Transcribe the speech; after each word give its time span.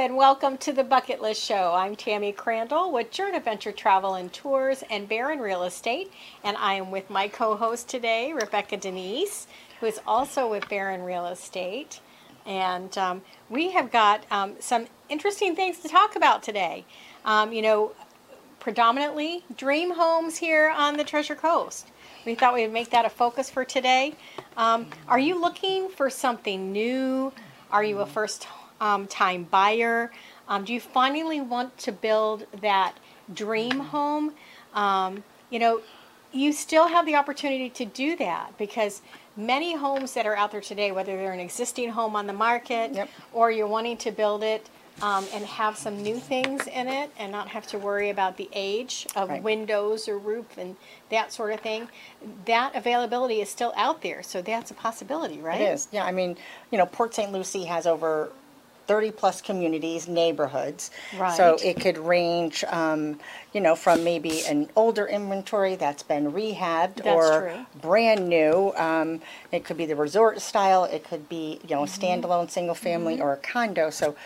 and 0.00 0.16
welcome 0.16 0.56
to 0.56 0.72
the 0.72 0.82
Bucket 0.82 1.20
List 1.20 1.42
Show. 1.42 1.74
I'm 1.74 1.94
Tammy 1.94 2.32
Crandall 2.32 2.90
with 2.90 3.10
Journey 3.10 3.36
Adventure 3.36 3.70
Travel 3.70 4.14
and 4.14 4.32
Tours 4.32 4.82
and 4.88 5.06
Barron 5.06 5.40
Real 5.40 5.62
Estate, 5.62 6.10
and 6.42 6.56
I 6.56 6.72
am 6.72 6.90
with 6.90 7.10
my 7.10 7.28
co 7.28 7.54
host 7.54 7.86
today, 7.86 8.32
Rebecca 8.32 8.78
Denise, 8.78 9.46
who 9.78 9.84
is 9.84 10.00
also 10.06 10.50
with 10.50 10.66
Barron 10.70 11.02
Real 11.02 11.26
Estate. 11.26 12.00
And 12.46 12.96
um, 12.96 13.20
we 13.50 13.72
have 13.72 13.92
got 13.92 14.24
um, 14.30 14.54
some 14.58 14.86
interesting 15.10 15.54
things 15.54 15.80
to 15.80 15.88
talk 15.88 16.16
about 16.16 16.42
today. 16.42 16.86
Um, 17.26 17.52
you 17.52 17.60
know, 17.60 17.92
predominantly 18.58 19.44
dream 19.54 19.92
homes 19.94 20.38
here 20.38 20.72
on 20.74 20.96
the 20.96 21.04
Treasure 21.04 21.34
Coast. 21.34 21.88
We 22.24 22.34
thought 22.34 22.54
we 22.54 22.62
would 22.62 22.72
make 22.72 22.88
that 22.88 23.04
a 23.04 23.10
focus 23.10 23.50
for 23.50 23.66
today. 23.66 24.14
Um, 24.56 24.86
are 25.08 25.18
you 25.18 25.38
looking 25.38 25.90
for 25.90 26.08
something 26.08 26.72
new? 26.72 27.34
Are 27.70 27.84
you 27.84 27.98
a 27.98 28.06
first 28.06 28.44
um, 28.80 29.06
time 29.06 29.44
buyer? 29.44 30.10
Um, 30.48 30.64
do 30.64 30.72
you 30.72 30.80
finally 30.80 31.40
want 31.40 31.76
to 31.78 31.92
build 31.92 32.46
that 32.60 32.94
dream 33.34 33.78
home? 33.78 34.32
Um, 34.74 35.22
you 35.50 35.58
know, 35.58 35.80
you 36.32 36.52
still 36.52 36.86
have 36.88 37.06
the 37.06 37.16
opportunity 37.16 37.68
to 37.70 37.84
do 37.84 38.16
that 38.16 38.56
because 38.58 39.02
many 39.36 39.76
homes 39.76 40.14
that 40.14 40.26
are 40.26 40.36
out 40.36 40.52
there 40.52 40.60
today, 40.60 40.92
whether 40.92 41.16
they're 41.16 41.32
an 41.32 41.40
existing 41.40 41.90
home 41.90 42.14
on 42.16 42.26
the 42.26 42.32
market 42.32 42.92
Yep. 42.92 43.08
or 43.32 43.50
you're 43.50 43.66
wanting 43.66 43.96
to 43.98 44.10
build 44.12 44.42
it 44.42 44.68
um, 45.02 45.26
and 45.32 45.44
have 45.46 45.76
some 45.78 46.02
new 46.02 46.18
things 46.18 46.66
in 46.66 46.86
it 46.86 47.10
and 47.18 47.32
not 47.32 47.48
have 47.48 47.66
to 47.68 47.78
worry 47.78 48.10
about 48.10 48.36
the 48.36 48.48
age 48.52 49.06
of 49.16 49.28
Right. 49.30 49.42
windows 49.42 50.08
or 50.08 50.18
roof 50.18 50.58
and 50.58 50.76
that 51.08 51.32
sort 51.32 51.52
of 51.52 51.60
thing, 51.60 51.88
that 52.44 52.76
availability 52.76 53.40
is 53.40 53.48
still 53.48 53.72
out 53.76 54.02
there. 54.02 54.22
So 54.22 54.42
that's 54.42 54.70
a 54.70 54.74
possibility, 54.74 55.38
right? 55.38 55.60
It 55.60 55.64
is, 55.72 55.88
yeah, 55.90 56.04
I 56.04 56.12
mean, 56.12 56.36
you 56.70 56.78
know, 56.78 56.86
Port 56.86 57.14
St. 57.14 57.32
Lucie 57.32 57.64
has 57.64 57.86
over 57.86 58.30
thirty 58.90 59.12
plus 59.12 59.40
communities, 59.40 60.08
neighborhoods. 60.08 60.90
Right. 61.16 61.36
So 61.36 61.58
it 61.62 61.78
could 61.78 61.96
range, 61.96 62.64
um, 62.64 63.20
you 63.52 63.60
know, 63.60 63.76
from 63.76 64.02
maybe 64.02 64.44
an 64.44 64.68
older 64.74 65.06
inventory 65.06 65.76
that's 65.76 66.02
been 66.02 66.32
rehabbed 66.32 66.96
That's 66.96 67.06
or 67.06 67.38
true. 67.38 67.66
brand 67.80 68.28
new. 68.28 68.72
Um, 68.76 69.20
it 69.52 69.64
could 69.64 69.76
be 69.76 69.86
the 69.86 69.94
resort 69.94 70.40
style, 70.40 70.82
it 70.84 71.04
could 71.04 71.28
be, 71.28 71.60
you 71.62 71.76
know, 71.76 71.84
a 71.84 71.86
Mm-hmm. 71.86 72.26
standalone, 72.26 72.50
single 72.50 72.74
family 72.74 73.20
or 73.20 73.32
a 73.32 73.36
condo, 73.36 73.90
so 73.90 74.16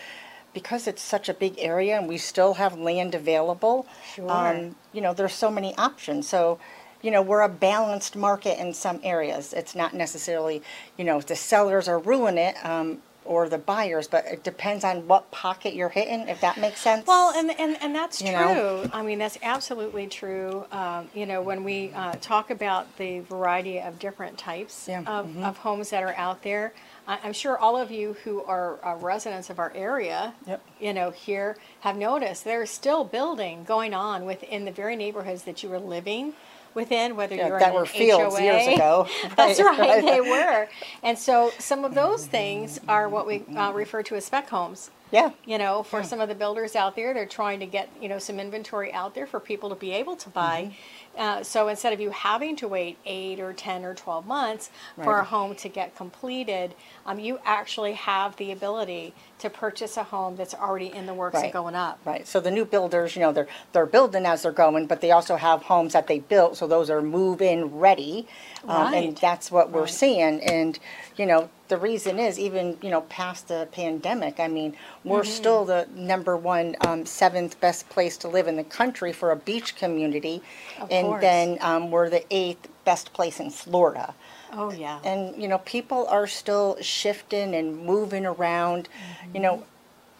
because 0.55 0.87
it's 0.87 1.01
such 1.03 1.29
a 1.29 1.33
big 1.35 1.53
area 1.59 1.95
and 1.99 2.07
we 2.07 2.17
still 2.17 2.55
have 2.55 2.75
land 2.79 3.13
available, 3.13 3.85
Sure. 4.15 4.31
um, 4.31 4.75
you 4.93 5.01
know, 5.01 5.13
there's 5.13 5.33
so 5.33 5.51
many 5.51 5.75
options. 5.77 6.27
So, 6.27 6.57
you 7.03 7.11
know, 7.11 7.21
we're 7.21 7.41
a 7.41 7.49
balanced 7.49 8.15
market 8.15 8.57
in 8.59 8.73
some 8.73 8.99
areas. 9.03 9.53
It's 9.53 9.75
not 9.75 9.93
necessarily, 9.93 10.63
you 10.97 11.03
know, 11.03 11.21
the 11.21 11.35
sellers 11.35 11.87
are 11.87 11.99
ruining 11.99 12.39
it 12.39 12.55
um, 12.65 12.99
or 13.25 13.49
the 13.49 13.57
buyers, 13.57 14.07
but 14.07 14.25
it 14.25 14.43
depends 14.43 14.83
on 14.83 15.07
what 15.07 15.29
pocket 15.31 15.73
you're 15.73 15.89
hitting, 15.89 16.27
if 16.27 16.41
that 16.41 16.57
makes 16.57 16.79
sense. 16.79 17.05
Well, 17.07 17.33
and, 17.35 17.51
and, 17.59 17.77
and 17.81 17.93
that's 17.95 18.21
You 18.21 18.27
true. 18.27 18.35
know? 18.35 18.89
I 18.93 19.01
mean, 19.01 19.19
that's 19.19 19.37
absolutely 19.41 20.07
true. 20.07 20.65
Um, 20.71 21.09
you 21.13 21.25
know, 21.25 21.41
when 21.41 21.63
we 21.63 21.91
uh, 21.93 22.13
talk 22.21 22.51
about 22.51 22.95
the 22.97 23.19
variety 23.21 23.79
of 23.79 23.99
different 23.99 24.37
types 24.37 24.87
Yeah, 24.87 25.01
of, 25.07 25.35
of 25.43 25.57
homes 25.57 25.89
that 25.89 26.03
are 26.03 26.15
out 26.15 26.43
there, 26.43 26.73
I'm 27.07 27.33
sure 27.33 27.57
all 27.57 27.77
of 27.77 27.91
you 27.91 28.13
who 28.23 28.43
are 28.43 28.83
uh, 28.83 28.95
residents 28.95 29.49
of 29.51 29.59
our 29.59 29.71
area, 29.75 30.33
Yep. 30.47 30.61
you 30.79 30.93
know, 30.93 31.11
here 31.11 31.55
have 31.81 31.97
noticed 31.97 32.43
there's 32.45 32.71
still 32.71 33.03
building 33.03 33.63
going 33.63 33.93
on 33.93 34.25
within 34.25 34.65
the 34.65 34.71
very 34.71 34.95
neighborhoods 34.95 35.43
that 35.43 35.61
you 35.61 35.69
were 35.69 35.79
living 35.79 36.33
within, 36.75 37.17
whether 37.17 37.37
Yeah, 37.37 37.47
you're 37.47 37.59
that 37.59 37.73
in 37.73 37.75
were 37.75 37.87
fields 37.87 38.39
years 38.39 38.67
HOA. 38.67 38.75
ago. 38.75 39.07
That's 39.37 39.59
Right, 39.59 39.77
right, 39.79 40.03
right. 40.03 40.05
they 40.05 40.21
were. 40.21 40.69
And 41.03 41.19
so 41.19 41.55
some 41.59 41.85
of 41.85 41.95
those 41.95 42.27
things 42.27 42.79
are 42.89 43.09
what 43.09 43.27
we 43.27 43.45
uh, 43.55 43.73
refer 43.73 44.03
to 44.05 44.15
as 44.15 44.25
spec 44.25 44.49
homes 44.49 44.91
yeah, 45.11 45.31
you 45.45 45.57
know 45.57 45.83
for 45.83 46.03
some 46.03 46.21
of 46.21 46.29
the 46.29 46.35
builders 46.35 46.75
out 46.75 46.95
there 46.95 47.13
they're 47.13 47.25
trying 47.27 47.59
to 47.61 47.67
get 47.67 47.89
you 48.01 48.09
know 48.09 48.19
some 48.19 48.39
inventory 48.39 48.93
out 48.93 49.15
there 49.15 49.27
for 49.27 49.39
people 49.39 49.69
to 49.69 49.75
be 49.75 49.91
able 49.93 50.17
to 50.17 50.29
buy 50.29 50.71
Mm-hmm. 51.15 51.21
uh, 51.21 51.43
so 51.43 51.67
instead 51.69 51.93
of 51.93 52.01
you 52.01 52.11
having 52.11 52.55
to 52.57 52.67
wait 52.67 52.99
8 53.05 53.39
or 53.41 53.53
10 53.53 53.85
or 53.85 53.95
12 53.95 54.27
months 54.27 54.71
for 55.01 55.19
a 55.19 55.25
home 55.25 55.55
to 55.57 55.69
get 55.69 55.95
completed 55.95 56.75
um, 57.05 57.19
you 57.19 57.39
actually 57.45 57.93
have 57.93 58.37
the 58.37 58.51
ability 58.51 59.15
to 59.39 59.49
purchase 59.49 59.97
a 59.97 60.03
home 60.03 60.35
that's 60.35 60.53
already 60.55 60.87
in 60.93 61.05
the 61.05 61.13
works 61.13 61.43
and 61.43 61.43
Right. 61.43 61.53
going 61.53 61.75
up 61.75 61.99
right. 62.05 62.27
So 62.27 62.39
the 62.39 62.51
new 62.51 62.65
builders, 62.65 63.15
you 63.15 63.21
know, 63.21 63.31
they're 63.33 63.47
they're 63.73 63.85
building 63.85 64.25
as 64.25 64.43
they're 64.43 64.51
going, 64.51 64.87
but 64.87 65.01
they 65.01 65.11
also 65.11 65.35
have 65.37 65.63
homes 65.63 65.93
that 65.93 66.07
they 66.07 66.19
built, 66.19 66.57
so 66.57 66.67
those 66.67 66.89
are 66.89 67.01
move-in 67.01 67.77
ready, 67.79 68.27
um, 68.67 68.93
and 68.93 69.17
that's 69.17 69.51
what 69.51 69.71
we're 69.71 69.81
Right. 69.81 69.89
seeing. 69.89 70.41
And 70.41 70.79
you 71.17 71.25
know, 71.25 71.49
the 71.69 71.77
reason 71.77 72.19
is 72.19 72.39
even 72.39 72.77
you 72.81 72.89
know 72.91 73.01
past 73.01 73.47
the 73.49 73.67
pandemic. 73.71 74.39
I 74.39 74.47
mean, 74.47 74.75
we're 75.03 75.23
Mm-hmm. 75.23 75.31
still 75.31 75.65
the 75.65 75.87
number 75.95 76.37
one 76.37 76.75
um, 76.81 77.05
seventh 77.05 77.59
best 77.59 77.89
place 77.89 78.17
to 78.19 78.27
live 78.29 78.47
in 78.47 78.55
the 78.57 78.63
country 78.63 79.13
for 79.13 79.31
a 79.31 79.35
beach 79.35 79.75
community, 79.75 80.41
Of 80.79 80.89
and 80.91 81.07
course. 81.07 81.21
then 81.21 81.57
um, 81.61 81.91
we're 81.91 82.09
the 82.09 82.23
eighth 82.33 82.67
best 82.85 83.13
place 83.13 83.39
in 83.39 83.49
Florida. 83.51 84.15
Oh 84.55 84.71
yeah 84.71 84.99
And 85.03 85.41
you 85.41 85.47
know, 85.47 85.59
people 85.59 86.07
are 86.07 86.27
still 86.27 86.77
shifting 86.81 87.55
and 87.55 87.85
moving 87.85 88.25
around. 88.25 88.89
You 89.33 89.41
know, 89.41 89.63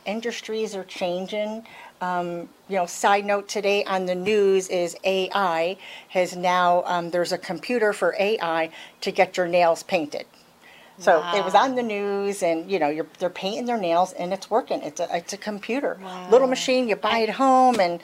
industries 0.06 0.76
are 0.76 0.84
changing. 0.84 1.66
Um, 2.02 2.50
you 2.68 2.76
know, 2.76 2.86
side 2.86 3.26
note 3.26 3.48
today 3.48 3.84
on 3.86 4.06
the 4.06 4.16
news 4.16 4.68
is 4.70 4.96
AI 5.04 5.78
has 6.10 6.36
now 6.36 6.84
um, 6.86 7.12
there's 7.12 7.32
a 7.32 7.38
computer 7.38 7.94
for 7.94 8.16
AI 8.20 8.70
to 9.02 9.12
get 9.12 9.38
your 9.38 9.48
nails 9.48 9.84
painted. 9.84 10.26
So 10.98 11.20
it 11.34 11.44
was 11.44 11.56
on 11.56 11.76
the 11.76 11.84
news, 11.84 12.42
and 12.42 12.72
you 12.72 12.80
know, 12.80 12.90
you're, 12.90 13.08
they're 13.20 13.30
painting 13.30 13.66
their 13.66 13.78
nails, 13.78 14.14
and 14.14 14.32
it's 14.34 14.50
working. 14.50 14.82
It's 14.82 15.00
a 15.02 15.08
it's 15.16 15.34
a 15.34 15.38
computer, 15.38 15.98
little 16.32 16.48
machine. 16.48 16.88
You 16.88 16.96
buy 16.96 17.20
it 17.20 17.30
home, 17.30 17.80
and 17.80 18.02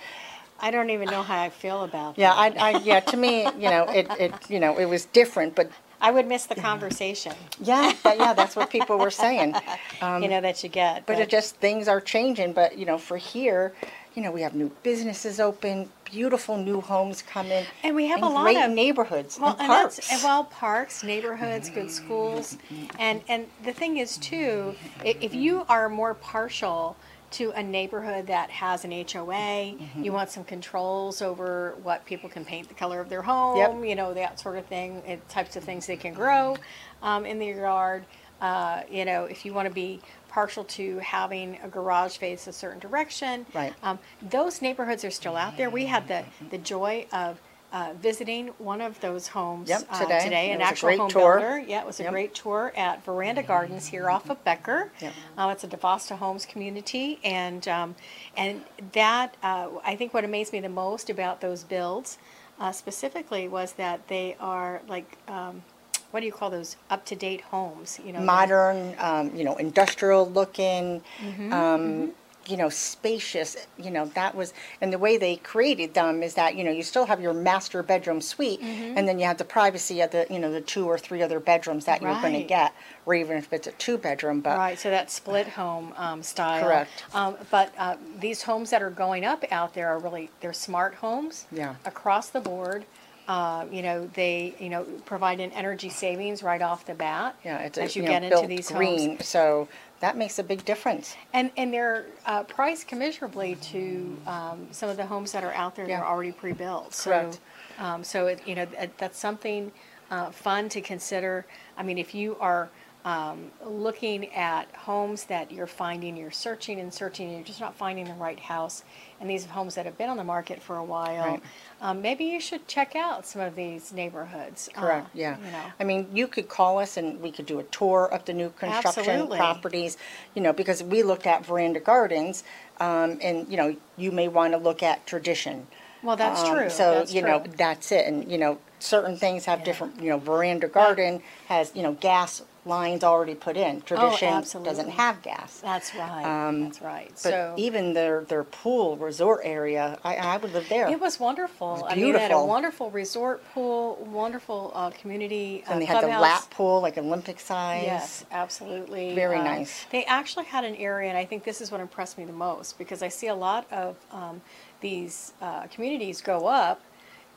i 0.64 0.70
don't 0.70 0.92
even 0.92 1.10
know 1.10 1.24
how 1.24 1.42
i 1.42 1.50
feel 1.50 1.84
about 1.84 2.18
yeah, 2.18 2.34
that 2.34 2.62
I, 2.62 2.70
I 2.70 2.80
yeah. 2.80 3.00
To 3.00 3.18
me, 3.18 3.46
you 3.46 3.70
know, 3.70 3.84
it, 3.90 4.08
it 4.20 4.34
you 4.50 4.60
know 4.60 4.78
it 4.78 4.86
was 4.86 5.06
different, 5.06 5.56
but 5.56 5.72
I 6.02 6.12
would 6.12 6.28
miss 6.28 6.46
the 6.48 6.56
conversation 6.56 7.34
yeah, 7.62 7.94
that, 8.04 8.18
yeah, 8.18 8.34
that's 8.34 8.56
what 8.56 8.70
people 8.78 8.98
were 8.98 9.12
saying. 9.12 9.56
you 10.02 10.28
know 10.28 10.42
that 10.42 10.64
you 10.64 10.70
get 10.70 10.98
Um, 10.98 11.04
But 11.06 11.20
it 11.20 11.30
just 11.30 11.56
things 11.58 11.88
are 11.88 12.02
changing. 12.02 12.54
But 12.54 12.78
you 12.78 12.86
know, 12.86 12.98
for 12.98 13.18
here, 13.18 13.74
you 14.16 14.22
know, 14.24 14.32
we 14.32 14.42
have 14.42 14.56
new 14.56 14.70
businesses 14.84 15.40
open, 15.40 15.90
beautiful 16.04 16.58
new 16.58 16.82
homes 16.82 17.22
coming, 17.22 17.66
And 17.84 17.96
we 17.96 18.08
have 18.08 18.18
and 18.24 18.26
a 18.26 18.30
lot 18.30 18.56
of- 18.56 18.72
neighborhoods 18.72 19.40
well, 19.40 19.52
and 19.52 19.62
and 19.62 19.68
parks. 19.70 20.12
and 20.12 20.22
well, 20.24 20.44
parks, 20.46 21.04
neighborhoods, 21.04 21.70
good 21.70 21.92
schools, 21.92 22.58
and 23.00 23.22
and 23.30 23.46
the 23.64 23.72
thing 23.74 23.98
is 23.98 24.18
too, 24.18 24.76
if 25.06 25.34
you 25.34 25.66
are 25.70 25.88
more 25.88 26.14
partial 26.16 26.98
to 27.32 27.52
a 27.52 27.64
neighborhood 27.64 28.28
that 28.28 28.50
has 28.50 28.84
an 28.86 28.92
HOA, 28.92 29.32
Mm-hmm. 29.32 30.04
you 30.04 30.12
want 30.12 30.30
some 30.30 30.44
controls 30.44 31.22
over 31.22 31.76
what 31.84 32.06
people 32.06 32.30
can 32.30 32.44
paint 32.46 32.68
the 32.68 32.74
color 32.74 33.00
of 33.00 33.10
their 33.10 33.22
home, 33.22 33.84
you 33.84 33.96
know 33.96 34.14
that 34.14 34.40
sort 34.40 34.58
of 34.58 34.66
thing, 34.66 35.02
and 35.06 35.28
types 35.30 35.56
of 35.56 35.64
things 35.64 35.88
they 35.88 35.96
can 35.98 36.14
grow 36.14 36.58
um, 37.02 37.26
in 37.26 37.40
their 37.40 37.56
yard. 37.58 38.06
Uh, 38.42 38.82
you 38.90 39.06
know, 39.06 39.26
if 39.26 39.46
you 39.46 39.54
want 39.54 39.68
to 39.68 39.74
be 39.74 40.00
partial 40.28 40.64
to 40.64 40.98
having 41.00 41.58
a 41.64 41.68
garage 41.68 42.18
face 42.18 42.48
a 42.48 42.54
certain 42.54 42.80
direction, 42.80 43.46
Right. 43.54 43.74
um, 43.84 44.00
those 44.22 44.62
neighborhoods 44.62 45.06
are 45.06 45.12
still 45.12 45.36
out 45.36 45.58
there. 45.58 45.70
We 45.70 45.86
had 45.86 46.08
the, 46.08 46.24
the 46.50 46.58
joy 46.58 47.06
of 47.14 47.40
uh, 47.72 47.94
visiting 48.00 48.48
one 48.58 48.82
of 48.82 49.00
those 49.00 49.28
homes 49.30 49.70
Yep, 49.70 49.88
uh, 49.90 50.00
today. 50.00 50.20
today, 50.24 50.52
It 50.52 50.56
an 50.56 50.62
actual 50.62 50.98
home 50.98 51.10
tour. 51.10 51.40
builder. 51.40 51.60
Yeah, 51.60 51.82
it 51.82 51.86
was 51.88 52.00
a 52.00 52.04
Yep. 52.04 52.12
great 52.12 52.36
tour 52.36 52.74
at 52.76 53.04
Veranda 53.06 53.44
Gardens 53.44 53.88
here 53.88 54.10
off 54.10 54.30
of 54.30 54.44
Becker. 54.44 54.92
Yep. 55.00 55.14
Uh, 55.38 55.50
it's 55.54 55.64
a 55.64 55.68
DiVosta 55.68 56.18
Homes 56.18 56.46
community, 56.46 57.20
and 57.24 57.68
um, 57.68 57.96
and 58.36 58.64
that 58.94 59.36
uh, 59.44 59.70
I 59.86 59.96
think 59.96 60.14
what 60.14 60.24
amazed 60.26 60.52
me 60.54 60.60
the 60.60 60.70
most 60.70 61.10
about 61.10 61.40
those 61.42 61.64
builds, 61.64 62.18
uh, 62.60 62.72
specifically, 62.72 63.48
was 63.48 63.74
that 63.74 64.08
they 64.08 64.36
are 64.40 64.82
like. 64.88 65.18
Um, 65.28 65.64
what 66.12 66.20
do 66.20 66.26
you 66.26 66.34
call 66.34 66.50
those 66.50 66.76
up 66.90 67.06
to 67.06 67.16
date 67.16 67.40
homes? 67.40 67.98
You 68.06 68.12
know, 68.12 68.20
Modern, 68.20 68.96
um, 69.00 69.34
you 69.34 69.46
know, 69.46 69.56
industrial 69.56 70.30
looking, 70.30 71.02
Mm-hmm, 71.24 71.54
um, 71.54 72.12
you 72.48 72.58
know, 72.58 72.70
spacious. 72.70 73.56
You 73.78 73.92
know, 73.92 74.06
that 74.16 74.36
was, 74.36 74.54
and 74.82 74.92
the 74.92 74.98
way 74.98 75.18
they 75.18 75.36
created 75.38 75.94
them 75.94 76.24
is 76.24 76.34
that 76.36 76.56
you 76.56 76.64
know 76.64 76.72
you 76.72 76.84
still 76.84 77.06
have 77.06 77.22
your 77.22 77.34
master 77.34 77.84
bedroom 77.84 78.22
suite, 78.22 78.62
Mm-hmm. 78.62 78.98
and 78.98 79.08
then 79.08 79.20
you 79.20 79.26
have 79.26 79.38
the 79.38 79.46
privacy 79.46 80.02
of 80.02 80.12
the 80.12 80.26
you 80.30 80.40
know 80.40 80.52
the 80.52 80.62
two 80.62 80.86
or 80.86 80.98
three 80.98 81.22
other 81.22 81.40
bedrooms 81.40 81.86
that 81.86 82.02
you're 82.02 82.20
going 82.22 82.34
to 82.34 82.44
get, 82.44 82.74
or 83.06 83.14
even 83.16 83.38
if 83.38 83.52
it's 83.54 83.68
a 83.68 83.72
two 83.74 83.98
bedroom. 83.98 84.42
But 84.42 84.58
Right, 84.58 84.80
so 84.80 84.90
that 84.90 85.10
split 85.12 85.48
home 85.48 85.94
um, 85.98 86.24
style. 86.24 86.64
Correct. 86.64 87.04
Um, 87.14 87.36
but 87.50 87.74
uh, 87.78 87.96
these 88.20 88.44
homes 88.44 88.70
that 88.72 88.82
are 88.82 88.90
going 88.90 89.26
up 89.26 89.44
out 89.52 89.74
there 89.74 89.88
are 89.90 90.00
really 90.00 90.30
they're 90.42 90.54
smart 90.54 90.96
homes. 90.96 91.46
Yeah. 91.52 91.76
Across 91.86 92.30
the 92.30 92.42
board, 92.42 92.86
uh, 93.28 93.66
you 93.72 93.82
know 93.82 94.10
they 94.14 94.54
you 94.60 94.70
know 94.70 94.84
provide 95.06 95.40
an 95.40 95.52
energy 95.52 95.90
savings 95.90 96.44
right 96.44 96.62
off 96.62 96.86
the 96.86 96.94
bat. 96.94 97.36
Yeah, 97.46 97.60
it's 97.60 97.78
as 97.78 97.96
you 97.96 98.02
you 98.02 98.08
know, 98.08 98.14
get 98.14 98.24
into 98.24 98.48
these 98.48 98.70
green, 98.70 99.12
homes, 99.12 99.28
so 99.28 99.68
that 100.00 100.18
makes 100.18 100.40
a 100.40 100.44
big 100.44 100.66
difference. 100.66 101.16
and 101.34 101.52
and 101.58 101.74
they're 101.74 102.06
uh, 102.26 102.44
priced 102.44 102.88
commensurably 102.88 103.56
to 103.56 104.18
um, 104.26 104.68
some 104.72 104.90
of 104.90 104.98
the 104.98 105.06
homes 105.06 105.32
that 105.32 105.44
are 105.44 105.54
out 105.54 105.76
there 105.76 105.88
that 105.88 106.02
are 106.02 106.06
already 106.06 106.32
pre-built. 106.32 106.94
So, 106.94 107.12
Correct. 107.12 107.40
um, 107.80 108.04
so 108.04 108.28
it, 108.28 108.42
you 108.48 108.56
know 108.56 108.66
that, 108.66 108.98
that's 108.98 109.20
something 109.20 109.72
uh, 110.10 110.32
fun 110.32 110.70
to 110.70 110.82
consider. 110.82 111.46
I 111.78 111.84
mean, 111.84 111.98
if 111.98 112.14
you 112.14 112.36
are 112.40 112.70
um, 113.04 113.52
looking 113.66 114.32
at 114.34 114.68
homes 114.76 115.24
that 115.26 115.52
you're 115.52 115.68
finding, 115.68 116.16
you're 116.16 116.30
searching 116.32 116.80
and 116.80 116.94
searching, 116.94 117.28
and 117.28 117.36
you're 117.38 117.46
just 117.46 117.60
not 117.60 117.76
finding 117.76 118.06
the 118.06 118.14
right 118.14 118.40
house. 118.40 118.84
And 119.20 119.30
these 119.30 119.46
are 119.46 119.50
homes 119.50 119.76
that 119.76 119.86
have 119.86 119.98
been 119.98 120.10
on 120.10 120.18
the 120.18 120.24
market 120.24 120.62
for 120.62 120.78
a 120.78 120.84
while, 120.84 121.24
Right. 121.24 121.44
um, 121.82 122.02
maybe 122.02 122.26
you 122.26 122.40
should 122.40 122.68
check 122.68 122.96
out 122.96 123.26
some 123.26 123.42
of 123.42 123.56
these 123.56 123.92
neighborhoods. 123.92 124.70
uh, 124.76 124.80
Correct, 124.80 125.10
yeah. 125.14 125.38
You 125.44 125.52
know, 125.52 125.74
I 125.80 125.84
mean, 125.84 126.08
you 126.14 126.28
could 126.28 126.48
call 126.48 126.78
us 126.80 126.98
and 126.98 127.20
we 127.22 127.32
could 127.32 127.46
do 127.46 127.60
a 127.60 127.64
tour 127.64 128.06
of 128.12 128.26
the 128.26 128.34
new 128.34 128.50
construction 128.52 129.14
Absolutely. 129.14 129.38
properties, 129.38 129.98
you 130.36 130.42
know, 130.42 130.54
because 130.54 130.84
we 130.84 131.02
looked 131.04 131.26
at 131.26 131.46
Veranda 131.46 131.80
Gardens, 131.80 132.44
um, 132.80 133.18
and, 133.22 133.48
you 133.50 133.58
know, 133.58 133.76
you 133.98 134.12
may 134.12 134.28
want 134.28 134.54
to 134.54 134.58
look 134.58 134.84
at 134.84 135.06
tradition. 135.08 135.68
well, 136.04 136.16
that's 136.16 136.42
Um, 136.42 136.58
true. 136.58 136.70
So, 136.70 136.92
that's 137.00 137.14
you 137.14 137.22
know, 137.22 137.44
that's 137.58 137.92
it, 137.92 138.06
and, 138.08 138.32
you 138.32 138.38
know, 138.38 138.60
certain 138.80 139.18
things 139.18 139.46
have 139.46 139.60
Yeah. 139.60 139.66
different, 139.66 140.02
you 140.02 140.10
know, 140.10 140.18
Veranda 140.18 140.68
Garden 140.68 141.22
has, 141.48 141.72
you 141.76 141.84
know, 141.84 141.94
gas 141.94 142.42
lines 142.66 143.04
already 143.04 143.36
put 143.36 143.58
in. 143.58 143.82
Tradition 143.82 144.30
doesn't 144.64 144.90
Oh, 144.90 144.92
have 144.92 145.22
gas. 145.22 145.60
That's 145.62 145.96
right. 145.96 146.24
Um, 146.26 146.64
that's 146.64 146.82
right. 146.82 147.10
But 147.24 147.32
so 147.32 147.54
even 147.58 147.94
their, 147.94 148.24
their 148.24 148.44
pool 148.44 148.98
resort 148.98 149.42
area, 149.44 150.00
I, 150.04 150.16
I 150.16 150.38
would 150.38 150.54
live 150.54 150.70
there. 150.70 150.88
It 150.88 151.00
was 151.00 151.20
wonderful. 151.20 151.68
It 151.70 151.84
was 151.84 151.92
I 151.92 151.96
mean, 151.96 152.14
they 152.14 152.20
had 152.20 152.32
a 152.32 152.36
wonderful 152.46 152.92
resort 152.92 153.44
pool, 153.54 153.98
wonderful 154.12 154.72
uh, 154.76 154.90
community 154.92 155.64
uh, 155.68 155.74
And 155.74 155.82
they 155.82 155.86
had 155.86 156.02
the 156.02 156.08
lap 156.08 156.50
pool, 156.52 156.82
like 156.82 156.98
Olympic 156.98 157.40
size. 157.40 157.84
Yes, 157.84 158.26
absolutely. 158.32 159.16
Very 159.16 159.38
Um, 159.38 159.44
nice. 159.46 159.86
They 159.92 160.04
actually 160.06 160.46
had 160.46 160.64
an 160.64 160.76
area, 160.76 161.10
and 161.10 161.18
I 161.18 161.26
think 161.26 161.44
this 161.44 161.62
is 161.62 161.72
what 161.72 161.82
impressed 161.82 162.18
me 162.18 162.26
the 162.26 162.34
most 162.34 162.78
because 162.78 163.02
I 163.02 163.08
see 163.10 163.28
a 163.28 163.36
lot 163.36 163.72
of 163.72 163.96
um, 164.12 164.42
these 164.82 165.34
uh, 165.42 165.68
communities 165.68 166.22
go 166.22 166.48
up 166.48 166.82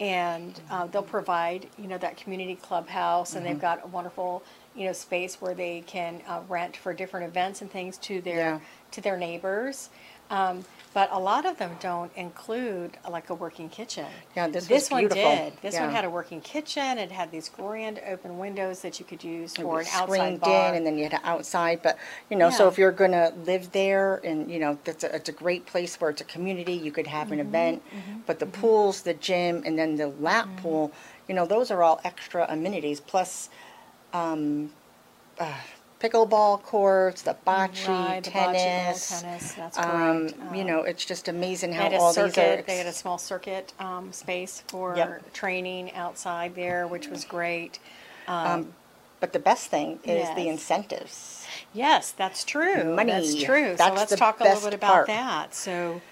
and 0.00 0.60
uh, 0.70 0.86
they'll 0.86 1.02
provide, 1.02 1.68
you 1.78 1.86
know, 1.86 1.98
that 1.98 2.16
community 2.16 2.56
clubhouse, 2.56 3.36
and 3.36 3.46
they've 3.46 3.52
Mm-hmm. 3.54 3.60
got 3.60 3.84
a 3.84 3.86
wonderful, 3.86 4.42
you 4.74 4.86
know, 4.86 4.92
space 4.92 5.40
where 5.40 5.54
they 5.54 5.82
can 5.86 6.22
uh, 6.28 6.40
rent 6.48 6.76
for 6.76 6.94
different 6.94 7.26
events 7.26 7.62
and 7.62 7.70
things 7.70 7.98
to 7.98 8.20
their 8.20 8.36
Yeah. 8.36 8.60
to 8.92 9.00
their 9.00 9.16
neighbors. 9.16 9.90
Um, 10.30 10.64
but 10.94 11.10
a 11.12 11.18
lot 11.20 11.44
of 11.46 11.58
them 11.58 11.76
don't 11.80 12.12
include 12.16 12.98
uh, 13.04 13.10
like 13.10 13.30
a 13.30 13.34
working 13.34 13.68
kitchen. 13.68 14.06
Yeah, 14.36 14.48
this 14.48 14.68
this 14.68 14.90
one 14.90 15.08
did. 15.08 15.54
This 15.62 15.80
one 15.80 15.90
had 15.90 16.04
a 16.04 16.10
working 16.10 16.40
kitchen. 16.40 16.98
It 16.98 17.12
had 17.12 17.30
these 17.30 17.48
grand 17.48 18.00
open 18.06 18.38
windows 18.38 18.82
that 18.82 18.98
you 18.98 19.04
could 19.06 19.22
use 19.24 19.56
for 19.56 19.80
an 19.80 19.88
outside 19.92 20.40
bar. 20.40 20.70
in, 20.70 20.74
and 20.74 20.86
then 20.86 20.96
you 20.98 21.04
had 21.04 21.14
an 21.14 21.20
outside. 21.24 21.82
But 21.82 21.98
you 22.30 22.36
know, 22.36 22.50
so 22.50 22.68
if 22.68 22.78
you're 22.78 22.92
gonna 22.92 23.32
live 23.36 23.72
there, 23.72 24.16
and 24.24 24.50
you 24.50 24.58
know, 24.58 24.78
that's 24.84 25.04
a, 25.04 25.14
it's 25.14 25.28
a 25.28 25.32
great 25.32 25.66
place 25.66 26.00
where 26.00 26.10
it's 26.10 26.20
a 26.22 26.24
community. 26.24 26.72
You 26.74 26.92
could 26.92 27.06
have 27.08 27.30
Mm-hmm, 27.30 27.32
an 27.32 27.40
event, 27.40 27.82
but 28.26 28.38
the 28.40 28.46
pools, 28.46 29.02
the 29.02 29.14
gym, 29.14 29.62
and 29.66 29.78
then 29.78 29.96
the 29.96 30.08
lap 30.08 30.48
Mm-hmm. 30.48 30.56
pool, 30.56 30.92
you 31.28 31.34
know, 31.34 31.46
those 31.46 31.70
are 31.70 31.82
all 31.82 32.00
extra 32.04 32.46
amenities. 32.48 33.00
Plus, 33.00 33.50
um, 34.14 34.70
uh, 35.38 35.52
pickleball 36.00 36.62
courts, 36.62 37.22
the 37.22 37.36
bocce, 37.46 37.86
Right, 37.88 38.20
the 38.22 38.30
bocce 38.30 38.52
tennis. 38.52 39.22
tennis, 39.22 39.52
that's 39.54 39.78
Um, 39.78 40.26
great. 40.26 40.36
you 40.56 40.62
Um, 40.62 40.66
know, 40.66 40.82
it's 40.82 41.04
just 41.04 41.28
amazing 41.28 41.72
how 41.72 41.88
all 41.88 42.12
these 42.12 42.18
are. 42.18 42.28
circuit, 42.30 42.66
they 42.66 42.78
had 42.78 42.86
a 42.86 42.92
small 42.92 43.18
circuit 43.18 43.72
um, 43.78 44.12
space 44.12 44.62
for 44.68 44.96
Yep. 44.96 45.32
training 45.32 45.92
outside 45.94 46.54
there, 46.54 46.86
which 46.86 47.08
was 47.08 47.24
great. 47.24 47.78
um, 48.28 48.74
but 49.20 49.32
the 49.32 49.38
best 49.38 49.68
thing 49.68 49.98
is 50.04 50.28
the 50.36 50.48
incentives. 50.48 51.46
Yes, 51.72 52.12
that's 52.12 52.44
true. 52.44 52.94
Money. 52.94 53.12
That's 53.12 53.42
true. 53.42 53.76
so 53.78 53.94
let's 53.94 54.14
talk 54.16 54.40
a 54.40 54.44
little 54.44 54.60
bit 54.62 54.74
about 54.74 54.92
part. 54.94 55.06
that. 55.06 55.54
So, 55.54 56.02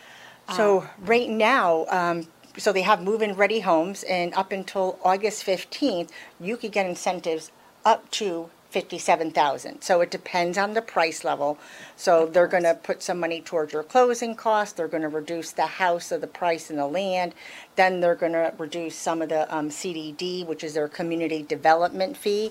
So 0.49 0.89
right 0.99 1.29
now, 1.29 1.85
um, 1.91 2.27
so 2.57 2.73
they 2.73 2.83
have 2.83 3.03
move-in 3.03 3.35
ready 3.35 3.61
homes, 3.61 4.03
and 4.05 4.33
up 4.35 4.51
until 4.51 4.99
August 5.05 5.45
fifteenth, 5.45 6.11
you 6.41 6.57
could 6.57 6.73
get 6.73 6.87
incentives 6.87 7.51
up 7.84 8.11
to 8.12 8.50
fifty-seven 8.70 9.31
thousand. 9.32 9.82
So 9.82 10.00
it 10.00 10.11
depends 10.11 10.56
on 10.56 10.73
the 10.73 10.81
price 10.81 11.25
level. 11.25 11.58
So 11.94 12.25
they're 12.25 12.46
going 12.46 12.62
to 12.62 12.75
put 12.75 13.02
some 13.02 13.20
money 13.20 13.43
towards 13.43 13.75
your 13.75 13.82
closing 13.82 14.34
costs. 14.34 14.73
They're 14.73 14.88
going 14.88 15.02
to 15.02 15.11
reduce 15.11 15.52
the 15.52 15.67
house 15.67 16.11
of 16.11 16.23
the 16.23 16.26
price 16.26 16.70
and 16.70 16.79
the 16.79 16.87
land. 16.87 17.34
Then 17.76 18.00
they're 18.00 18.14
going 18.14 18.32
to 18.32 18.55
reduce 18.56 18.94
some 18.96 19.20
of 19.20 19.29
the 19.29 19.55
um, 19.55 19.69
CDD, 19.69 20.46
which 20.46 20.64
is 20.64 20.73
their 20.73 20.88
community 20.88 21.43
development 21.43 22.17
fee. 22.17 22.50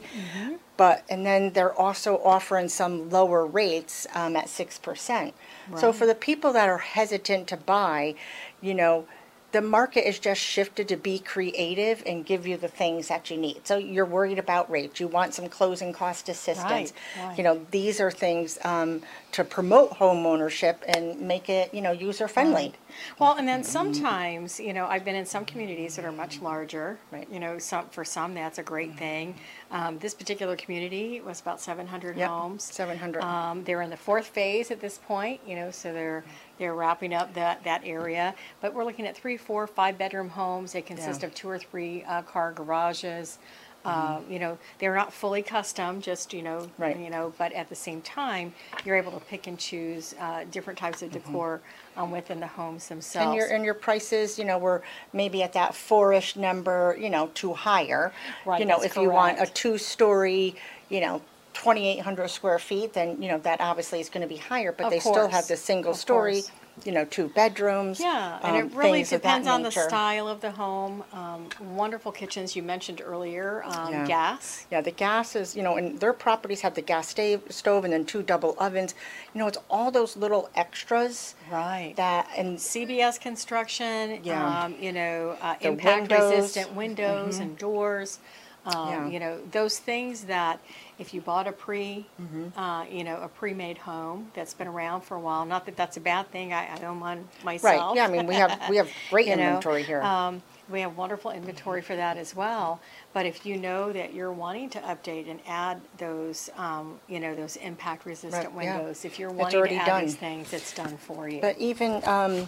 But 0.77 1.03
and 1.09 1.25
then 1.25 1.53
they're 1.53 1.73
also 1.73 2.21
offering 2.23 2.69
some 2.69 3.09
lower 3.09 3.45
rates 3.45 4.05
um, 4.13 4.35
at 4.35 4.47
six 4.47 4.77
percent. 4.77 5.33
So 5.75 5.91
for 5.91 6.05
the 6.05 6.15
people 6.15 6.53
that 6.53 6.69
are 6.69 6.79
hesitant 6.79 7.47
to 7.47 7.57
buy, 7.57 8.13
you 8.61 8.75
know, 8.75 9.07
the 9.51 9.61
market 9.61 10.07
is 10.07 10.17
just 10.19 10.39
shifted 10.41 10.87
to 10.87 10.95
be 10.95 11.19
creative 11.19 12.01
and 12.05 12.25
give 12.25 12.47
you 12.47 12.57
the 12.57 12.67
things 12.67 13.09
that 13.09 13.29
you 13.29 13.37
need. 13.37 13.67
So 13.67 13.77
you're 13.77 14.05
worried 14.05 14.39
about 14.39 14.69
rates. 14.71 14.99
You 14.99 15.07
want 15.07 15.33
some 15.33 15.49
closing 15.49 15.91
cost 15.91 16.29
assistance. 16.29 16.93
Right, 17.17 17.25
right. 17.25 17.37
You 17.37 17.43
know, 17.43 17.65
these 17.71 17.99
are 17.99 18.11
things 18.11 18.57
um, 18.63 19.01
to 19.33 19.43
promote 19.43 19.93
home 19.93 20.25
ownership 20.25 20.83
and 20.87 21.19
make 21.19 21.49
it, 21.49 21.73
you 21.73 21.81
know, 21.81 21.91
user 21.91 22.27
friendly. 22.27 22.73
well, 23.19 23.35
and 23.35 23.47
then 23.47 23.63
sometimes, 23.63 24.59
you 24.59 24.73
know, 24.73 24.85
I've 24.85 25.03
been 25.03 25.15
in 25.15 25.25
some 25.25 25.43
communities 25.45 25.95
that 25.97 26.05
are 26.05 26.11
much 26.11 26.41
larger. 26.41 26.97
Right. 27.11 27.27
You 27.31 27.39
know, 27.39 27.57
some 27.59 27.87
for 27.89 28.05
some 28.05 28.33
that's 28.33 28.57
a 28.57 28.63
great 28.63 28.97
thing. 28.97 29.35
Um, 29.71 29.99
this 29.99 30.13
particular 30.13 30.55
community 30.55 31.21
was 31.21 31.41
about 31.41 31.59
700 31.59 32.17
Yep, 32.17 32.29
homes. 32.29 32.63
700. 32.63 33.21
Um, 33.23 33.63
they're 33.63 33.81
in 33.81 33.89
the 33.89 33.97
fourth 33.97 34.27
phase 34.27 34.71
at 34.71 34.79
this 34.79 34.97
point. 34.97 35.41
You 35.45 35.55
know, 35.55 35.71
so 35.71 35.91
they're 35.93 36.23
they're 36.61 36.75
wrapping 36.75 37.11
up 37.11 37.33
that 37.33 37.63
that 37.63 37.81
area. 37.83 38.35
But 38.61 38.73
we're 38.75 38.85
looking 38.85 39.07
at 39.07 39.17
three, 39.17 39.35
four, 39.35 39.65
five 39.65 39.97
bedroom 39.97 40.29
homes. 40.29 40.73
They 40.73 40.83
consist 40.83 41.21
Yeah. 41.21 41.27
of 41.27 41.33
two 41.33 41.49
or 41.49 41.57
three 41.57 42.03
uh, 42.03 42.21
car 42.21 42.51
garages. 42.53 43.39
Uh, 43.83 44.19
you 44.29 44.37
know, 44.37 44.59
they're 44.77 44.93
not 44.93 45.11
fully 45.11 45.41
custom, 45.41 46.01
just 46.01 46.33
you 46.33 46.43
know, 46.43 46.59
Mm-hmm. 46.59 46.81
Right. 46.83 46.99
you 46.99 47.09
know. 47.09 47.33
But 47.39 47.51
at 47.53 47.67
the 47.67 47.73
same 47.73 47.99
time, 48.03 48.53
you're 48.85 48.95
able 48.95 49.11
to 49.13 49.19
pick 49.25 49.47
and 49.47 49.57
choose 49.57 50.13
uh, 50.19 50.43
different 50.51 50.77
types 50.77 51.01
of 51.01 51.11
decor 51.11 51.61
um, 51.97 52.11
within 52.11 52.39
the 52.39 52.45
homes 52.45 52.87
themselves. 52.87 53.15
Mm-hmm. 53.25 53.31
And 53.31 53.35
your 53.35 53.47
and 53.55 53.65
your 53.65 53.73
prices, 53.73 54.37
you 54.37 54.45
know, 54.45 54.59
were 54.59 54.83
maybe 55.13 55.41
at 55.41 55.53
that 55.53 55.73
four-ish 55.73 56.35
number, 56.35 56.95
you 56.99 57.09
know, 57.09 57.31
to 57.33 57.53
higher. 57.55 58.13
Right, 58.45 58.59
You 58.59 58.67
know, 58.67 58.83
if 58.83 58.95
you 58.95 59.09
want 59.09 59.39
a 59.41 59.47
two-story, 59.47 60.55
you 60.89 60.99
know, 61.01 61.19
twenty-eight 61.53 61.99
hundred 61.99 62.29
square 62.29 62.59
feet, 62.59 62.93
then 62.93 63.21
you 63.21 63.29
know 63.29 63.37
that 63.39 63.61
obviously 63.61 63.99
is 63.99 64.09
going 64.09 64.21
to 64.21 64.27
be 64.27 64.37
higher. 64.37 64.71
But 64.71 64.85
Of 64.85 64.91
they 64.91 64.99
still 64.99 65.27
have 65.29 65.47
the 65.47 65.53
of 65.55 65.59
single-story, 65.59 66.41
course. 66.41 66.51
you 66.85 66.91
know, 66.93 67.05
two 67.05 67.27
bedrooms. 67.29 67.99
Yeah, 67.99 68.39
and 68.43 68.55
um, 68.55 68.67
it 68.67 68.75
really 68.75 68.91
things 68.99 69.11
of 69.13 69.21
that 69.21 69.27
depends 69.27 69.47
on 69.47 69.61
the 69.63 69.69
nature. 69.69 69.87
style 69.89 70.27
of 70.27 70.39
the 70.41 70.51
home. 70.51 71.03
Um, 71.13 71.49
wonderful 71.75 72.11
kitchens 72.11 72.55
you 72.55 72.63
mentioned 72.63 73.01
earlier. 73.03 73.63
Um, 73.65 73.91
Yeah. 73.93 74.05
Gas. 74.07 74.65
Yeah, 74.71 74.81
the 74.81 74.91
gas 74.91 75.35
is, 75.35 75.55
you 75.55 75.61
know, 75.63 75.75
and 75.75 75.99
their 75.99 76.13
properties 76.13 76.61
have 76.61 76.73
the 76.75 76.81
gas 76.81 77.09
stave, 77.09 77.41
stove 77.49 77.83
and 77.83 77.91
then 77.93 78.05
two 78.05 78.23
double 78.23 78.55
ovens. 78.57 78.95
You 79.33 79.39
know, 79.39 79.47
it's 79.47 79.57
all 79.69 79.91
those 79.91 80.15
little 80.15 80.49
extras 80.55 81.35
Right. 81.51 81.93
that, 81.97 82.27
and 82.37 82.57
CBS 82.57 83.19
construction, 83.19 84.21
Yeah. 84.23 84.63
um, 84.63 84.75
you 84.79 84.91
know, 84.93 85.35
uh, 85.41 85.55
The 85.61 85.67
impact 85.67 86.01
windows. 86.03 86.19
Mm-hmm. 86.21 86.35
resistant 86.41 86.75
windows 86.75 87.39
and 87.39 87.57
doors. 87.57 88.19
Um, 88.65 88.87
Yeah. 88.89 89.07
You 89.07 89.19
know, 89.19 89.39
those 89.51 89.79
things 89.79 90.25
that 90.25 90.59
if 90.99 91.13
you 91.13 91.21
bought 91.21 91.47
a 91.47 91.51
pre, 91.51 92.05
Mm-hmm. 92.21 92.59
uh, 92.59 92.83
you 92.85 93.03
know, 93.03 93.17
a 93.21 93.27
pre-made 93.27 93.77
home 93.79 94.31
that's 94.33 94.53
been 94.53 94.67
around 94.67 95.01
for 95.01 95.15
a 95.15 95.19
while, 95.19 95.45
not 95.45 95.65
that 95.65 95.75
that's 95.75 95.97
a 95.97 96.01
bad 96.01 96.29
thing. 96.31 96.53
I, 96.53 96.67
I 96.75 96.85
own 96.85 96.99
one 96.99 97.27
myself. 97.43 97.63
right, 97.63 97.95
yeah, 97.95 98.05
I 98.05 98.11
mean, 98.11 98.27
we 98.27 98.35
have, 98.35 98.69
we 98.69 98.77
have 98.77 98.89
great 99.09 99.27
you 99.27 99.35
know, 99.35 99.47
inventory 99.47 99.83
here. 99.83 100.01
Um, 100.01 100.43
we 100.69 100.81
have 100.81 100.95
wonderful 100.95 101.31
inventory 101.31 101.81
for 101.81 101.95
that 101.95 102.17
as 102.17 102.35
well. 102.35 102.79
But 103.13 103.25
if 103.25 103.45
you 103.45 103.57
know 103.57 103.91
that 103.91 104.13
you're 104.13 104.31
wanting 104.31 104.69
to 104.71 104.79
update 104.79 105.29
and 105.29 105.39
add 105.47 105.81
those, 105.97 106.49
um, 106.55 106.99
you 107.09 107.19
know, 107.19 107.35
those 107.35 107.55
impact 107.57 108.05
resistant 108.05 108.53
Right, 108.53 108.63
yeah. 108.65 108.77
windows, 108.77 109.03
if 109.03 109.19
you're 109.19 109.31
wanting 109.31 109.63
to 109.65 109.73
add 109.75 110.03
these 110.05 110.15
things, 110.15 110.53
it's 110.53 110.73
done 110.73 110.97
for 110.97 111.27
you. 111.27 111.41
But 111.41 111.57
even, 111.57 112.01
um, 112.07 112.47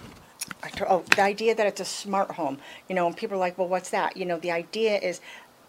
oh, 0.89 1.03
the 1.15 1.21
idea 1.21 1.55
that 1.55 1.67
it's 1.67 1.81
a 1.81 1.85
smart 1.85 2.31
home, 2.31 2.59
you 2.87 2.95
know, 2.95 3.07
and 3.07 3.15
people 3.17 3.35
are 3.35 3.39
like, 3.39 3.57
well, 3.57 3.67
what's 3.67 3.89
that? 3.89 4.15
You 4.15 4.25
know, 4.25 4.37
the 4.39 4.51
idea 4.51 4.97
is 4.97 5.19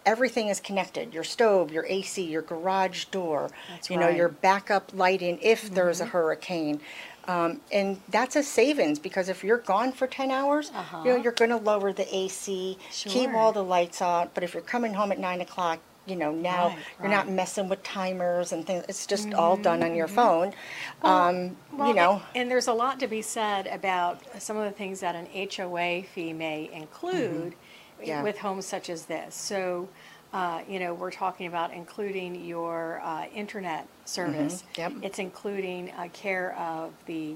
everything 0.05 0.47
is 0.49 0.59
connected. 0.59 1.13
Your 1.13 1.23
stove, 1.23 1.71
your 1.71 1.85
AC, 1.87 2.23
your 2.23 2.41
garage 2.41 3.05
door, 3.05 3.49
That's 3.69 3.89
you 3.89 3.97
know, 3.97 4.05
right. 4.05 4.11
Mm-hmm. 4.11 4.17
your 4.17 4.29
backup 4.29 4.91
lighting 4.93 5.39
if 5.41 5.73
there's 5.73 6.01
a 6.01 6.05
hurricane. 6.05 6.81
Um, 7.27 7.61
and 7.71 7.99
that's 8.09 8.35
a 8.35 8.43
savings 8.43 8.99
because 8.99 9.29
if 9.29 9.43
you're 9.43 9.57
gone 9.57 9.91
for 9.91 10.05
10 10.07 10.29
hours, 10.29 10.67
you 10.67 10.73
know, 10.75 10.79
Uh-huh. 10.81 11.19
you're 11.23 11.31
going 11.31 11.49
to 11.49 11.57
lower 11.57 11.91
the 11.91 12.07
AC, 12.15 12.77
keep 12.91 13.31
all 13.33 13.51
the 13.51 13.63
lights 13.63 14.01
on. 14.01 14.29
But 14.33 14.43
if 14.43 14.53
you're 14.53 14.61
coming 14.63 14.93
home 14.93 15.11
at 15.11 15.19
9 15.19 15.41
o'clock, 15.41 15.79
you 16.05 16.15
know, 16.15 16.31
now 16.31 16.67
Right, 16.67 16.77
you're 17.01 17.09
not 17.09 17.27
messing 17.27 17.67
with 17.67 17.81
timers 17.81 18.51
and 18.51 18.63
things. 18.67 18.85
It's 18.87 19.07
just 19.07 19.33
all 19.33 19.57
done 19.57 19.81
on 19.81 19.95
your 19.95 20.07
phone. 20.07 20.53
um, 21.01 21.55
Well, 21.71 21.87
you 21.87 21.95
know, 21.95 22.21
and 22.35 22.49
there's 22.51 22.67
a 22.67 22.73
lot 22.73 22.99
to 22.99 23.07
be 23.07 23.23
said 23.23 23.65
about 23.65 24.21
some 24.39 24.55
of 24.55 24.65
the 24.65 24.71
things 24.71 24.99
that 24.99 25.15
an 25.15 25.25
HOA 25.33 26.03
fee 26.03 26.31
may 26.31 26.69
include 26.71 27.53
Mm-hmm. 27.53 27.59
Yeah. 28.03 28.23
with 28.23 28.37
homes 28.37 28.65
such 28.65 28.89
as 28.89 29.05
this. 29.05 29.35
So, 29.35 29.87
uh, 30.33 30.61
you 30.67 30.79
know, 30.79 30.93
we're 30.93 31.11
talking 31.11 31.47
about 31.47 31.73
including 31.73 32.45
your 32.45 33.01
uh, 33.03 33.25
internet 33.33 33.87
service. 34.05 34.63
Yep. 34.77 34.93
It's 35.01 35.19
including 35.19 35.91
uh, 35.91 36.09
care 36.13 36.55
of 36.57 36.93
the 37.05 37.35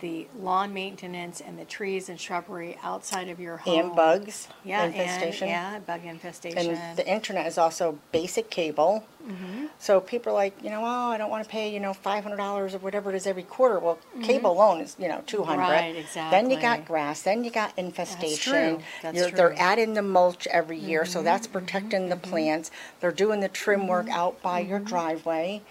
the 0.00 0.26
lawn 0.38 0.72
maintenance 0.74 1.40
and 1.40 1.58
the 1.58 1.64
trees 1.64 2.08
and 2.08 2.20
shrubbery 2.20 2.76
outside 2.82 3.28
of 3.28 3.40
your 3.40 3.56
home. 3.58 3.86
And 3.86 3.96
bugs 3.96 4.48
Yeah, 4.64 4.84
infestation. 4.84 5.48
and 5.48 5.50
yeah, 5.50 5.78
bug 5.80 6.04
infestation. 6.04 6.70
And 6.74 6.96
the 6.98 7.08
internet 7.08 7.46
is 7.46 7.58
also 7.58 7.98
basic 8.12 8.50
cable. 8.50 9.04
Mm-hmm. 9.26 9.66
So 9.80 10.00
people 10.00 10.30
are 10.32 10.36
like, 10.36 10.62
you 10.62 10.70
know, 10.70 10.82
oh, 10.82 11.10
I 11.10 11.16
don't 11.18 11.30
want 11.30 11.42
to 11.42 11.50
pay, 11.50 11.72
you 11.74 11.80
know, 11.80 11.92
five 11.92 12.22
hundred 12.22 12.36
dollars 12.36 12.74
or 12.74 12.78
whatever 12.78 13.10
it 13.10 13.16
is 13.16 13.26
every 13.26 13.42
quarter. 13.42 13.78
Well, 13.78 13.96
Mm-hmm. 13.96 14.22
cable 14.22 14.52
alone 14.52 14.80
is, 14.80 14.96
you 14.98 15.08
know, 15.08 15.22
two 15.26 15.42
hundred. 15.42 15.62
Right, 15.62 15.96
exactly. 15.96 16.38
Then 16.38 16.50
you 16.50 16.60
got 16.60 16.84
grass. 16.86 17.22
Then 17.22 17.42
you 17.42 17.50
got 17.50 17.72
infestation. 17.76 18.52
That's 18.52 18.76
true. 18.76 18.82
That's 19.02 19.16
You're, 19.16 19.24
true. 19.24 19.26
Mm-hmm. 19.26 19.36
They're 19.36 19.54
adding 19.60 19.94
the 19.94 20.02
mulch 20.02 20.46
every 20.46 20.78
year, 20.78 21.04
so 21.04 21.22
that's 21.22 21.46
protecting 21.46 22.08
the 22.08 22.16
plants. 22.16 22.70
They're 23.00 23.10
doing 23.12 23.40
the 23.40 23.48
trim 23.48 23.88
work 23.88 24.08
out 24.10 24.40
by 24.42 24.60
your 24.60 24.78
Mm-hmm. 24.78 24.88
driveway. 24.88 25.62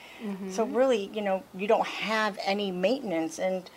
So 0.50 0.66
really, 0.66 1.12
you 1.14 1.22
know, 1.22 1.44
you 1.56 1.68
don't 1.68 1.86
have 1.88 2.38
any 2.44 2.72
maintenance 2.72 3.40
and. 3.40 3.70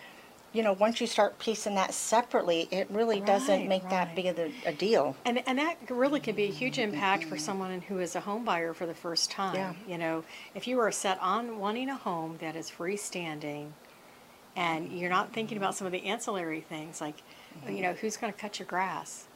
You 0.58 0.64
know, 0.64 0.72
once 0.72 1.00
you 1.00 1.06
start 1.06 1.38
piecing 1.38 1.76
that 1.76 1.94
separately, 1.94 2.66
it 2.72 2.90
really 2.90 3.20
doesn't 3.20 3.60
Right, 3.60 3.68
make 3.68 3.88
that 3.90 4.16
big 4.16 4.26
of 4.26 4.40
a, 4.40 4.52
a 4.66 4.72
deal. 4.72 5.14
And, 5.24 5.40
and 5.46 5.56
that 5.56 5.76
really 5.88 6.18
can 6.18 6.34
be 6.34 6.46
a 6.46 6.50
huge 6.50 6.80
impact 6.80 7.22
for 7.22 7.36
someone 7.38 7.80
who 7.82 8.00
is 8.00 8.16
a 8.16 8.20
home 8.20 8.44
buyer 8.44 8.74
for 8.74 8.84
the 8.84 8.92
first 8.92 9.30
time. 9.30 9.54
Yeah. 9.54 9.72
You 9.86 9.98
know, 9.98 10.24
if 10.56 10.66
you 10.66 10.80
are 10.80 10.90
set 10.90 11.16
on 11.22 11.60
wanting 11.60 11.88
a 11.88 11.94
home 11.94 12.38
that 12.40 12.56
is 12.56 12.72
freestanding 12.72 13.68
and 14.56 14.90
you're 14.90 15.08
not 15.08 15.32
thinking 15.32 15.58
about 15.58 15.76
some 15.76 15.86
of 15.86 15.92
the 15.92 16.04
ancillary 16.04 16.62
things 16.62 17.00
like, 17.00 17.22
you 17.68 17.80
know, 17.80 17.92
who's 17.92 18.16
going 18.16 18.32
to 18.32 18.36
cut 18.36 18.58
your 18.58 18.66
grass? 18.66 19.28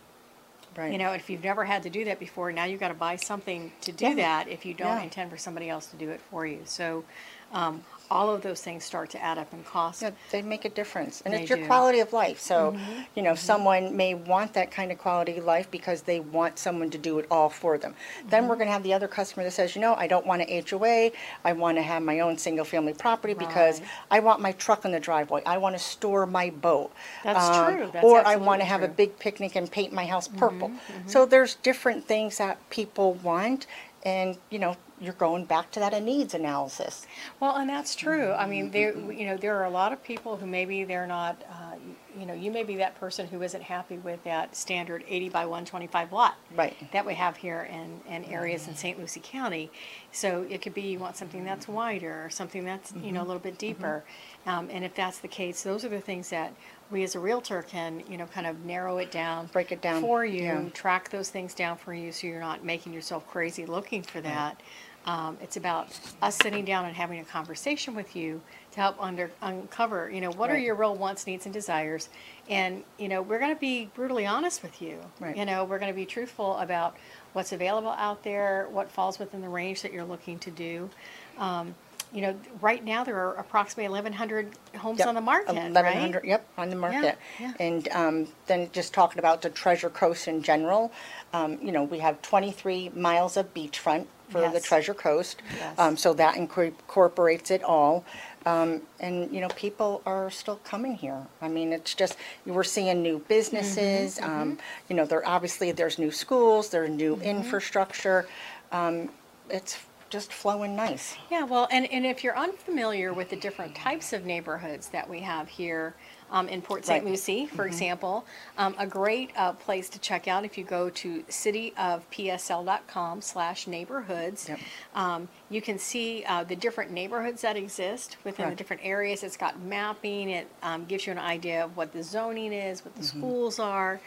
Right. 0.77 0.91
You 0.91 0.99
know, 0.99 1.13
if 1.13 1.31
you've 1.31 1.45
never 1.45 1.65
had 1.65 1.85
to 1.85 1.91
do 1.91 2.05
that 2.07 2.19
before, 2.19 2.51
now 2.51 2.65
you've 2.65 2.81
got 2.81 2.89
to 2.89 2.95
buy 2.95 3.15
something 3.15 3.71
to 3.83 3.93
do 3.93 4.07
Yeah. 4.07 4.15
that 4.17 4.49
if 4.49 4.67
you 4.67 4.75
don't 4.75 4.97
Yeah. 4.97 5.03
intend 5.05 5.31
for 5.31 5.37
somebody 5.37 5.69
else 5.69 5.87
to 5.87 5.97
do 5.97 6.11
it 6.11 6.21
for 6.33 6.47
you. 6.47 6.63
So, 6.65 7.05
um, 7.53 7.85
all 8.13 8.29
of 8.35 8.43
those 8.43 8.61
things 8.63 8.85
start 8.85 9.11
to 9.11 9.23
add 9.23 9.39
up 9.39 9.53
in 9.53 9.63
cost. 9.65 10.03
Yeah, 10.03 10.11
they 10.31 10.43
make 10.43 10.65
a 10.65 10.69
difference, 10.81 11.23
and 11.25 11.33
They 11.35 11.41
it's 11.43 11.51
your 11.51 11.57
do. 11.57 11.63
Mm-hmm. 11.63 11.73
quality 11.73 12.01
of 12.01 12.13
life. 12.13 12.39
So, 12.41 12.77
you 13.17 13.23
know, 13.23 13.35
someone 13.35 13.97
may 13.97 14.15
want 14.15 14.53
that 14.55 14.71
kind 14.71 14.93
of 14.93 14.99
quality 14.99 15.39
of 15.39 15.45
life 15.45 15.71
because 15.71 16.03
they 16.03 16.21
want 16.21 16.59
someone 16.59 16.91
to 16.91 16.99
do 16.99 17.19
it 17.21 17.27
all 17.31 17.49
for 17.49 17.79
them. 17.79 17.95
Then 18.29 18.43
Mm-hmm. 18.43 18.49
we're 18.51 18.57
going 18.57 18.69
to 18.69 18.73
have 18.73 18.83
the 18.83 18.95
other 18.95 19.09
customer 19.09 19.45
that 19.45 19.53
says, 19.53 19.75
you 19.75 19.81
know, 19.81 19.95
I 19.95 20.07
don't 20.07 20.27
want 20.27 20.43
an 20.43 20.65
HOA. 20.71 21.11
I 21.45 21.53
want 21.55 21.79
to 21.79 21.83
have 21.83 22.03
my 22.03 22.21
own 22.21 22.37
single-family 22.39 22.95
property 22.95 23.35
because 23.35 23.81
I 24.11 24.21
want 24.21 24.41
my 24.41 24.53
truck 24.53 24.85
in 24.85 24.93
the 24.93 25.01
driveway. 25.01 25.43
I 25.47 25.57
want 25.59 25.75
to 25.77 25.83
store 25.83 26.27
my 26.27 26.51
boat. 26.51 26.91
Um, 27.25 27.35
That's 27.35 27.49
true. 27.59 27.91
That's 27.93 28.05
or 28.05 28.27
I 28.27 28.37
want 28.37 28.61
to 28.61 28.67
have 28.67 28.83
a. 28.83 28.87
Mm-hmm, 28.87 28.93
big 29.03 29.19
picnic 29.19 29.57
and 29.57 29.71
paint 29.71 29.93
my 29.93 30.05
house 30.07 30.29
purple. 30.29 30.71
So 31.07 31.25
there's 31.27 31.55
different 31.57 32.05
things 32.07 32.39
that 32.39 32.59
people 32.71 33.15
want, 33.15 33.67
and 34.05 34.37
you 34.51 34.59
know, 34.59 34.77
you're 35.03 35.13
going 35.15 35.45
back 35.45 35.71
to 35.73 35.81
that 35.81 35.93
a 35.93 36.01
needs 36.01 36.33
analysis. 36.33 37.07
Well, 37.41 37.57
and 37.57 37.69
that's 37.69 37.95
true. 37.97 38.31
I 38.33 38.47
mean, 38.47 38.71
there, 38.71 38.97
you 38.97 39.27
know, 39.27 39.37
there 39.37 39.57
are 39.57 39.65
a 39.65 39.71
lot 39.71 39.93
of 39.93 40.03
people 40.05 40.37
who 40.37 40.47
maybe 40.47 40.85
they're 40.85 41.07
not, 41.09 41.43
uh, 41.51 41.75
you 42.19 42.25
know, 42.25 42.35
you 42.35 42.51
may 42.53 42.63
be 42.63 42.77
that 42.77 42.99
person 43.01 43.27
who 43.27 43.43
isn't 43.43 43.63
happy 43.63 43.97
with 43.99 44.23
that 44.25 44.55
standard 44.55 45.03
80 45.09 45.29
by 45.31 45.45
125 45.47 46.13
lot 46.13 46.37
Right. 46.55 46.77
that 46.93 47.05
we 47.05 47.15
have 47.15 47.37
here 47.37 47.69
in, 47.73 48.01
in 48.15 48.25
areas 48.27 48.69
in 48.69 48.77
St. 48.77 48.99
Lucie 48.99 49.21
County. 49.23 49.71
So 50.13 50.47
it 50.49 50.63
could 50.63 50.75
be 50.75 50.83
you 50.83 50.99
want 51.01 51.17
something 51.17 51.45
that's 51.45 51.67
wider 51.67 52.25
or 52.25 52.31
something 52.31 52.65
that's, 52.65 52.93
you 53.03 53.11
know, 53.13 53.23
a 53.23 53.27
little 53.27 53.41
bit 53.41 53.59
deeper. 53.59 54.05
Um, 54.47 54.69
and 54.71 54.85
if 54.85 54.95
that's 54.95 55.19
the 55.19 55.29
case, 55.29 55.63
those 55.65 55.85
are 55.85 55.89
the 55.89 56.01
things 56.01 56.31
that 56.31 56.53
we 56.91 57.03
as 57.03 57.15
a 57.15 57.19
realtor 57.21 57.63
can, 57.63 58.03
you 58.09 58.19
know, 58.19 58.27
kind 58.27 58.47
of 58.47 58.65
narrow 58.67 58.99
it 58.99 59.11
down. 59.11 59.47
Break 59.47 59.73
it 59.73 59.81
down, 59.81 60.03
For 60.03 60.25
you, 60.27 60.43
yeah. 60.43 60.69
track 60.75 61.09
those 61.09 61.31
things 61.31 61.55
down 61.55 61.79
for 61.79 61.95
you 61.95 62.13
so 62.13 62.27
you're 62.27 62.41
not 62.41 62.63
making 62.65 62.93
yourself 62.93 63.27
crazy 63.27 63.65
looking 63.65 64.03
for 64.03 64.21
that. 64.21 64.61
Um, 65.05 65.37
it's 65.43 65.57
about 65.57 65.89
us 66.21 66.37
sitting 66.37 66.65
down 66.65 66.85
and 66.85 66.95
having 66.95 67.19
a 67.19 67.25
conversation 67.25 67.95
with 67.95 68.15
you 68.15 68.41
to 68.73 68.81
help 68.81 68.97
under, 69.03 69.31
uncover, 69.43 70.09
you 70.11 70.21
know, 70.21 70.31
what 70.31 70.49
are 70.51 70.59
your 70.59 70.75
real 70.77 70.95
wants, 70.95 71.27
needs, 71.27 71.45
and 71.45 71.53
desires. 71.53 72.09
And, 72.49 72.85
you 72.99 73.09
know, 73.09 73.21
we're 73.21 73.41
going 73.41 73.55
to 73.55 73.61
be 73.61 73.87
brutally 73.95 74.27
honest 74.27 74.63
with 74.63 74.81
you. 74.81 74.99
Right. 75.19 75.37
You 75.37 75.45
know, 75.45 75.65
we're 75.65 75.79
going 75.81 75.91
to 75.91 75.97
be 75.97 76.07
truthful 76.07 76.57
about 76.59 76.97
what's 77.33 77.53
available 77.53 77.91
out 77.91 78.23
there, 78.23 78.69
what 78.71 78.91
falls 78.91 79.19
within 79.19 79.41
the 79.41 79.49
range 79.49 79.83
that 79.83 79.93
you're 79.93 80.05
looking 80.05 80.39
to 80.41 80.51
do. 80.51 80.89
Um, 81.37 81.75
you 82.13 82.21
know, 82.21 82.39
right 82.61 82.85
now 82.85 83.05
there 83.05 83.17
are 83.17 83.35
approximately 83.37 83.89
1,100 83.91 84.51
homes 84.77 84.99
Yep, 84.99 85.09
on 85.09 85.15
the 85.15 85.21
market, 85.23 85.49
Eleven 85.57 85.99
hundred, 85.99 86.19
right? 86.19 86.25
yep, 86.29 86.47
on 86.59 86.69
the 86.69 86.77
market. 86.77 87.17
yeah. 87.41 87.55
And 87.59 87.89
um, 87.89 88.29
then 88.47 88.69
just 88.73 88.93
talking 88.93 89.19
about 89.19 89.41
the 89.41 89.49
Treasure 89.49 89.89
Coast 89.89 90.29
in 90.29 90.43
general, 90.43 90.93
um, 91.33 91.59
you 91.63 91.73
know, 91.73 91.83
we 91.85 92.01
have 92.01 92.21
twenty-three 92.21 92.91
miles 92.91 93.39
of 93.39 93.55
beachfront 93.55 94.07
for 94.33 94.41
the 94.41 94.55
Yes. 94.55 94.65
Treasure 94.65 94.95
Coast. 94.95 95.43
Yes. 95.57 95.79
Um, 95.79 95.97
So 95.97 96.15
that 96.15 96.35
incor- 96.37 96.67
incorporates 96.69 97.51
it 97.51 97.63
all. 97.63 98.05
Um, 98.47 98.83
And, 98.99 99.33
you 99.33 99.41
know, 99.41 99.49
people 99.49 100.03
are 100.07 100.31
still 100.31 100.57
coming 100.65 100.95
here. 100.95 101.27
I 101.41 101.49
mean, 101.49 101.73
it's 101.73 101.95
just, 101.95 102.17
we're 102.47 102.65
seeing 102.65 103.03
new 103.03 103.19
businesses. 103.29 104.19
Mm-hmm, 104.19 104.31
um, 104.41 104.59
You 104.89 104.97
know, 104.97 105.05
there, 105.05 105.27
obviously, 105.27 105.71
there's 105.73 105.99
new 105.99 106.11
schools, 106.11 106.71
there's 106.71 106.91
new 106.91 107.15
Mm-hmm. 107.17 107.25
infrastructure. 107.37 108.27
Um, 108.73 109.11
It's 109.51 109.77
just 110.11 110.33
flowing 110.33 110.75
nice. 110.77 111.15
Yeah, 111.31 111.45
well, 111.45 111.67
and, 111.71 111.91
and 111.91 112.05
if 112.07 112.23
you're 112.23 112.37
unfamiliar 112.37 113.13
with 113.15 113.29
the 113.31 113.37
different 113.37 113.75
types 113.75 114.13
of 114.13 114.25
neighborhoods 114.27 114.89
that 114.89 115.09
we 115.09 115.21
have 115.21 115.49
here 115.49 115.95
um, 116.33 116.49
in 116.49 116.61
Port 116.63 116.85
St. 116.85 117.05
Right. 117.05 117.11
Lucie, 117.13 117.47
for 117.47 117.67
example, 117.67 118.25
um, 118.59 118.75
a 118.79 118.87
great 118.87 119.31
uh, 119.37 119.53
place 119.53 119.89
to 119.91 119.99
check 120.01 120.27
out 120.27 120.45
if 120.45 120.59
you 120.59 120.65
go 120.65 120.91
to 120.91 121.23
cityofpsl.com 121.25 123.21
slash 123.21 123.67
neighborhoods, 123.67 124.49
Yep. 124.49 124.59
um, 124.95 125.29
you 125.51 125.61
can 125.63 125.79
see 125.79 126.25
uh, 126.27 126.43
the 126.45 126.57
different 126.57 126.91
neighborhoods 126.91 127.43
that 127.43 127.57
exist 127.57 128.17
within 128.25 128.49
the 128.51 128.57
different 128.57 128.83
areas. 128.85 129.23
It's 129.23 129.37
got 129.37 129.61
mapping. 129.61 130.31
It 130.31 130.49
um, 130.63 130.87
gives 130.87 131.07
you 131.07 131.13
an 131.13 131.19
idea 131.19 131.65
of 131.65 131.77
what 131.77 131.93
the 131.93 132.03
zoning 132.03 132.53
is, 132.53 132.85
what 132.85 132.95
the 132.97 133.03
Mm-hmm. 133.03 133.19
schools 133.19 133.59
are. 133.59 134.01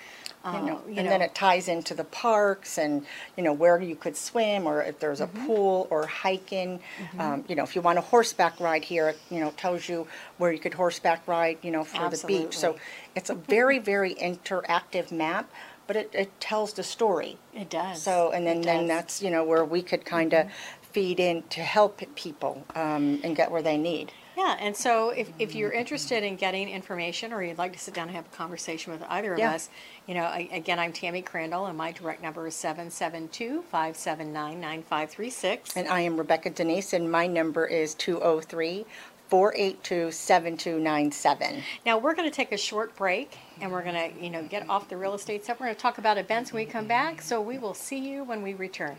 You 0.54 0.60
uh, 0.60 0.62
know, 0.62 0.82
you 0.88 0.96
and 0.98 1.06
know. 1.06 1.10
then 1.12 1.22
it 1.22 1.36
ties 1.36 1.68
into 1.68 1.94
the 1.96 2.04
parks 2.06 2.78
and 2.78 3.06
you 3.38 3.44
know 3.44 3.54
where 3.54 3.82
you 3.82 3.96
could 3.96 4.16
swim 4.18 4.68
or 4.68 4.84
if 4.84 5.00
there's 5.00 5.22
a 5.22 5.28
Mm-hmm. 5.28 5.46
pool 5.48 5.88
or 5.92 6.08
hiking. 6.08 6.80
Um, 7.20 7.44
you 7.48 7.56
know, 7.56 7.64
if 7.64 7.76
you 7.76 7.82
want 7.82 7.98
a 7.98 8.02
horseback 8.02 8.60
ride 8.60 8.86
here, 8.86 9.10
it 9.10 9.20
you 9.32 9.40
know 9.40 9.52
tells 9.58 9.90
you 9.90 10.08
where 10.38 10.52
you 10.52 10.60
could 10.60 10.74
horseback 10.76 11.28
ride. 11.28 11.58
You 11.64 11.72
know, 11.72 11.84
for 11.84 12.10
the 12.10 12.28
beach. 12.28 12.58
So 12.58 12.78
it's 13.16 13.30
a 13.30 13.36
very 13.58 13.80
very 13.80 14.16
interactive 14.16 15.12
map, 15.12 15.52
but 15.88 15.96
it, 15.98 16.10
it 16.14 16.40
tells 16.40 16.74
the 16.74 16.84
story. 16.84 17.38
It 17.54 17.70
does. 17.70 18.02
So 18.02 18.32
and 18.32 18.46
then 18.48 18.62
then. 18.62 18.78
Mm-hmm. 18.80 18.88
that's 18.88 19.22
you 19.22 19.32
know 19.32 19.44
where 19.44 19.66
we 19.66 19.82
could 19.82 20.06
kind 20.06 20.34
of 20.34 20.48
feed 20.92 21.20
in 21.20 21.44
to 21.50 21.62
help 21.62 22.02
people 22.16 22.66
um, 22.76 23.20
and 23.24 23.36
get 23.36 23.52
where 23.52 23.62
they 23.64 23.78
need. 23.78 24.12
Yeah, 24.38 24.58
and 24.60 24.76
so 24.76 25.10
if, 25.12 25.30
if 25.40 25.56
you're 25.56 25.72
interested 25.72 26.24
in 26.24 26.36
getting 26.36 26.68
information 26.70 27.32
or 27.32 27.42
you'd 27.42 27.58
like 27.58 27.74
to 27.74 27.80
sit 27.80 27.94
down 27.94 28.08
and 28.08 28.16
have 28.16 28.26
a 28.26 28.36
conversation 28.36 28.92
with 28.92 29.02
either 29.10 29.34
of 29.34 29.40
Yeah. 29.40 29.54
us, 29.54 29.70
you 30.08 30.14
know, 30.14 30.24
I, 30.24 30.50
again, 30.52 30.78
I'm 30.78 30.92
Tammy 30.92 31.22
Crandall 31.22 31.68
and 31.68 31.78
my 31.78 31.92
direct 31.92 32.22
number 32.22 32.46
is 32.48 32.56
772 32.56 33.64
579 33.72 34.60
9536. 34.60 35.78
And 35.78 35.88
I 35.88 36.02
am 36.02 36.18
Rebecca 36.18 36.50
Denise, 36.50 36.94
and 36.94 37.10
my 37.12 37.28
number 37.28 37.66
is 37.66 37.96
203 37.96 38.86
482 39.30 40.12
7297. 40.12 41.64
Now, 41.86 41.98
we're 41.98 42.14
going 42.14 42.30
to 42.30 42.36
take 42.36 42.52
a 42.52 42.58
short 42.58 42.96
break 42.96 43.38
and 43.62 43.72
we're 43.72 43.84
going 43.84 43.96
to, 44.14 44.24
you 44.24 44.30
know, 44.30 44.44
get 44.44 44.70
off 44.70 44.88
the 44.90 44.98
real 44.98 45.16
estate 45.16 45.44
stuff. 45.44 45.60
We're 45.60 45.68
going 45.68 45.76
to 45.76 45.82
talk 45.82 45.98
about 45.98 46.18
events 46.18 46.54
when 46.54 46.66
we 46.66 46.72
come 46.72 46.88
back. 46.88 47.22
So 47.22 47.42
we 47.42 47.58
will 47.58 47.74
see 47.74 47.98
you 47.98 48.24
when 48.24 48.42
we 48.44 48.54
return. 48.54 48.96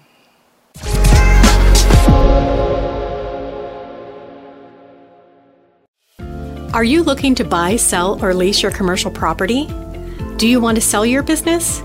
Are 6.77 6.85
you 6.85 7.03
looking 7.03 7.35
to 7.37 7.43
buy, 7.43 7.77
sell, 7.77 8.23
or 8.23 8.35
lease 8.35 8.63
your 8.63 8.71
commercial 8.71 9.11
property? 9.11 9.67
Do 10.37 10.47
you 10.47 10.61
want 10.61 10.75
to 10.75 10.83
sell 10.83 11.07
your 11.07 11.23
business? 11.23 11.81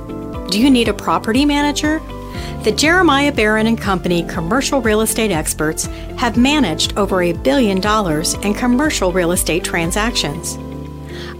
Do 0.50 0.60
you 0.60 0.70
need 0.70 0.90
a 0.90 0.94
property 0.94 1.46
manager? 1.46 2.02
The 2.66 2.74
Jeremiah 2.74 3.32
Barron 3.32 3.68
and 3.68 3.78
Company 3.78 4.24
commercial 4.24 4.82
real 4.82 5.00
estate 5.00 5.32
experts 5.32 5.86
have 6.18 6.36
managed 6.36 6.98
over 6.98 7.22
a 7.22 7.32
billion 7.32 7.80
dollars 7.80 8.34
in 8.44 8.54
commercial 8.54 9.14
real 9.14 9.32
estate 9.32 9.64
transactions. 9.64 10.58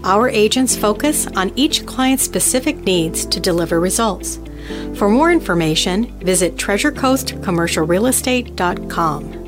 Our 0.02 0.30
agents 0.30 0.74
focus 0.74 1.26
on 1.36 1.52
each 1.54 1.84
client's 1.84 2.24
specific 2.24 2.78
needs 2.78 3.26
to 3.26 3.38
deliver 3.38 3.80
results. 3.80 4.40
For 4.94 5.10
more 5.10 5.30
information, 5.30 6.18
visit 6.20 6.56
treasurecoastcommercialrealestate.com. 6.56 9.41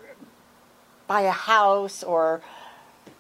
buy 1.06 1.22
a 1.22 1.32
house 1.32 2.02
or 2.02 2.42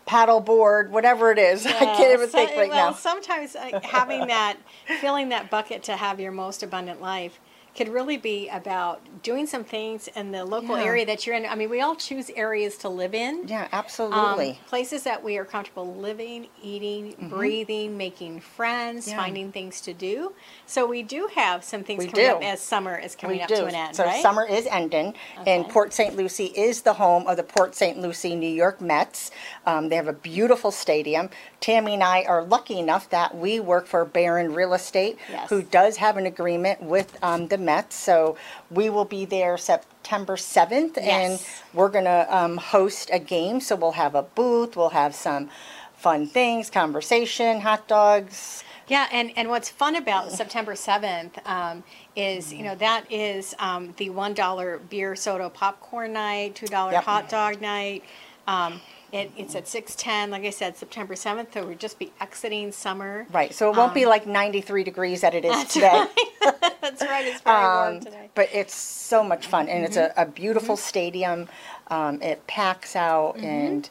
paddleboard, 0.08 0.90
whatever 0.90 1.32
it 1.32 1.38
is. 1.38 1.66
I 1.68 1.72
can't 1.72 2.14
even 2.14 2.30
So- 2.30 2.38
think 2.40 2.58
right 2.58 2.70
well, 2.70 2.90
now. 2.90 2.98
sometimes 2.98 3.56
uh, 3.56 3.80
having 3.84 4.26
that, 4.26 4.58
filling 5.02 5.30
that 5.30 5.52
bucket 5.52 5.84
to 5.84 5.96
have 5.96 6.20
your 6.20 6.32
most 6.32 6.64
abundant 6.64 7.00
life 7.00 7.40
could 7.78 7.90
really 7.90 8.18
be 8.18 8.50
about 8.50 9.00
doing 9.24 9.46
some 9.46 9.64
things 9.64 10.08
in 10.16 10.32
the 10.32 10.44
local 10.44 10.78
Yeah. 10.78 10.84
area 10.86 11.06
that 11.06 11.26
you're 11.26 11.36
in. 11.36 11.46
I 11.46 11.56
mean, 11.56 11.70
we 11.70 11.80
all 11.82 11.96
choose 11.96 12.30
areas 12.36 12.78
to 12.80 12.90
live 12.90 13.14
in. 13.14 13.48
Yeah, 13.48 13.64
Um, 13.64 13.70
absolutely. 13.72 14.60
places 14.68 15.04
that 15.04 15.24
we 15.24 15.38
are 15.38 15.46
comfortable 15.46 15.86
living, 15.96 16.48
eating, 16.64 17.16
breathing, 17.30 17.96
making 17.98 18.40
friends, 18.42 19.06
Mm-hmm. 19.06 19.12
Yeah. 19.12 19.24
finding 19.24 19.52
things 19.52 19.80
to 19.82 19.94
do. 19.94 20.34
So 20.66 20.86
we 20.88 21.04
do 21.04 21.30
have 21.36 21.64
some 21.64 21.84
things 21.84 22.04
We 22.06 22.10
coming 22.12 22.26
do. 22.30 22.36
up 22.38 22.44
as 22.44 22.62
summer 22.62 22.98
is 22.98 23.16
coming 23.16 23.38
we 23.38 23.44
up 23.44 23.50
do. 23.50 23.56
to 23.58 23.66
an 23.68 23.76
end, 23.76 23.96
so 23.96 24.06
right? 24.06 24.22
summer 24.22 24.46
is 24.46 24.66
ending, 24.68 25.14
and 25.46 25.70
Port 25.70 25.94
St. 25.94 26.16
Lucie 26.16 26.48
is 26.48 26.82
the 26.82 26.94
home 26.94 27.28
of 27.28 27.38
the 27.38 27.44
Port 27.44 27.76
St. 27.76 28.00
Lucie 28.00 28.36
New 28.36 28.48
York 28.50 28.82
Mets. 28.82 29.30
Um, 29.66 29.90
they 29.90 29.96
have 29.98 30.08
a 30.08 30.14
beautiful 30.14 30.72
stadium. 30.72 31.30
Tammy 31.60 31.94
and 31.96 32.04
I 32.04 32.24
are 32.24 32.44
lucky 32.44 32.80
enough 32.80 33.10
that 33.10 33.36
we 33.38 33.60
work 33.60 33.88
for 33.88 34.04
Barron 34.06 34.54
Real 34.54 34.74
Estate, 34.74 35.18
Yes. 35.32 35.50
who 35.50 35.62
does 35.62 35.98
have 35.98 36.18
an 36.18 36.26
agreement 36.26 36.82
with 36.82 37.18
um, 37.24 37.48
the 37.48 37.58
Mets. 37.68 37.96
So 37.96 38.38
we 38.72 38.90
will 38.90 39.06
be 39.06 39.26
there 39.26 39.58
September 39.58 40.38
7th, 40.38 40.98
and 40.98 41.40
we're 41.74 41.90
going 41.90 42.06
to 42.06 42.26
um, 42.36 42.58
host 42.58 43.12
a 43.14 43.20
game. 43.20 43.60
So 43.62 43.76
we'll 43.76 43.92
have 44.06 44.16
a 44.16 44.24
booth, 44.24 44.76
we'll 44.78 44.90
have 45.04 45.14
some 45.14 45.50
fun 45.96 46.28
things, 46.28 46.70
conversation, 46.72 47.62
hot 47.62 47.88
dogs. 47.88 48.64
Yeah, 48.88 49.08
and, 49.12 49.32
and 49.36 49.50
what's 49.50 49.70
fun 49.70 49.96
about 49.98 50.32
September 50.32 50.74
7th 50.74 51.46
um, 51.46 51.84
is, 52.16 52.54
you 52.54 52.64
know, 52.64 52.76
that 52.76 53.12
is 53.12 53.54
um, 53.60 53.94
the 53.98 54.10
$1 54.10 54.90
beer, 54.90 55.16
soda, 55.16 55.50
popcorn 55.50 56.14
night, 56.14 56.56
$2 56.56 56.92
Yep. 56.94 57.04
hot 57.04 57.30
dog 57.30 57.62
night. 57.62 58.04
Um, 58.48 58.80
it, 59.12 59.32
it's 59.38 59.56
at 59.56 59.68
610, 59.68 60.32
like 60.32 60.44
I 60.44 60.50
said, 60.50 60.76
September 60.78 61.16
7th, 61.16 61.54
so 61.54 61.66
we'll 61.66 61.78
just 61.78 61.98
be 62.00 62.12
exiting 62.20 62.72
summer. 62.72 63.26
Right, 63.32 63.54
so 63.54 63.72
it 63.72 63.78
won't 63.78 63.94
be 63.94 64.06
like 64.06 64.28
93 64.28 64.84
degrees 64.84 65.22
that 65.22 65.34
it 65.34 65.46
is 65.46 65.52
Um, 65.52 65.58
That's 65.60 65.74
today. 65.74 66.06
That's 66.82 67.02
right, 67.02 67.26
it's 67.26 67.42
very 67.42 67.74
warm 67.76 67.96
Um, 67.96 68.00
today. 68.02 68.30
But 68.36 68.50
it's 68.54 68.76
so 68.76 69.24
much 69.24 69.48
fun, 69.48 69.68
and 69.70 69.86
it's 69.86 69.98
a, 69.98 70.10
Mm-hmm. 70.18 70.32
beautiful 70.32 70.78
stadium. 70.78 71.48
Um, 71.90 72.22
it 72.22 72.46
packs 72.48 72.96
out, 72.96 73.36
Mm-hmm. 73.38 73.46
and 73.46 73.90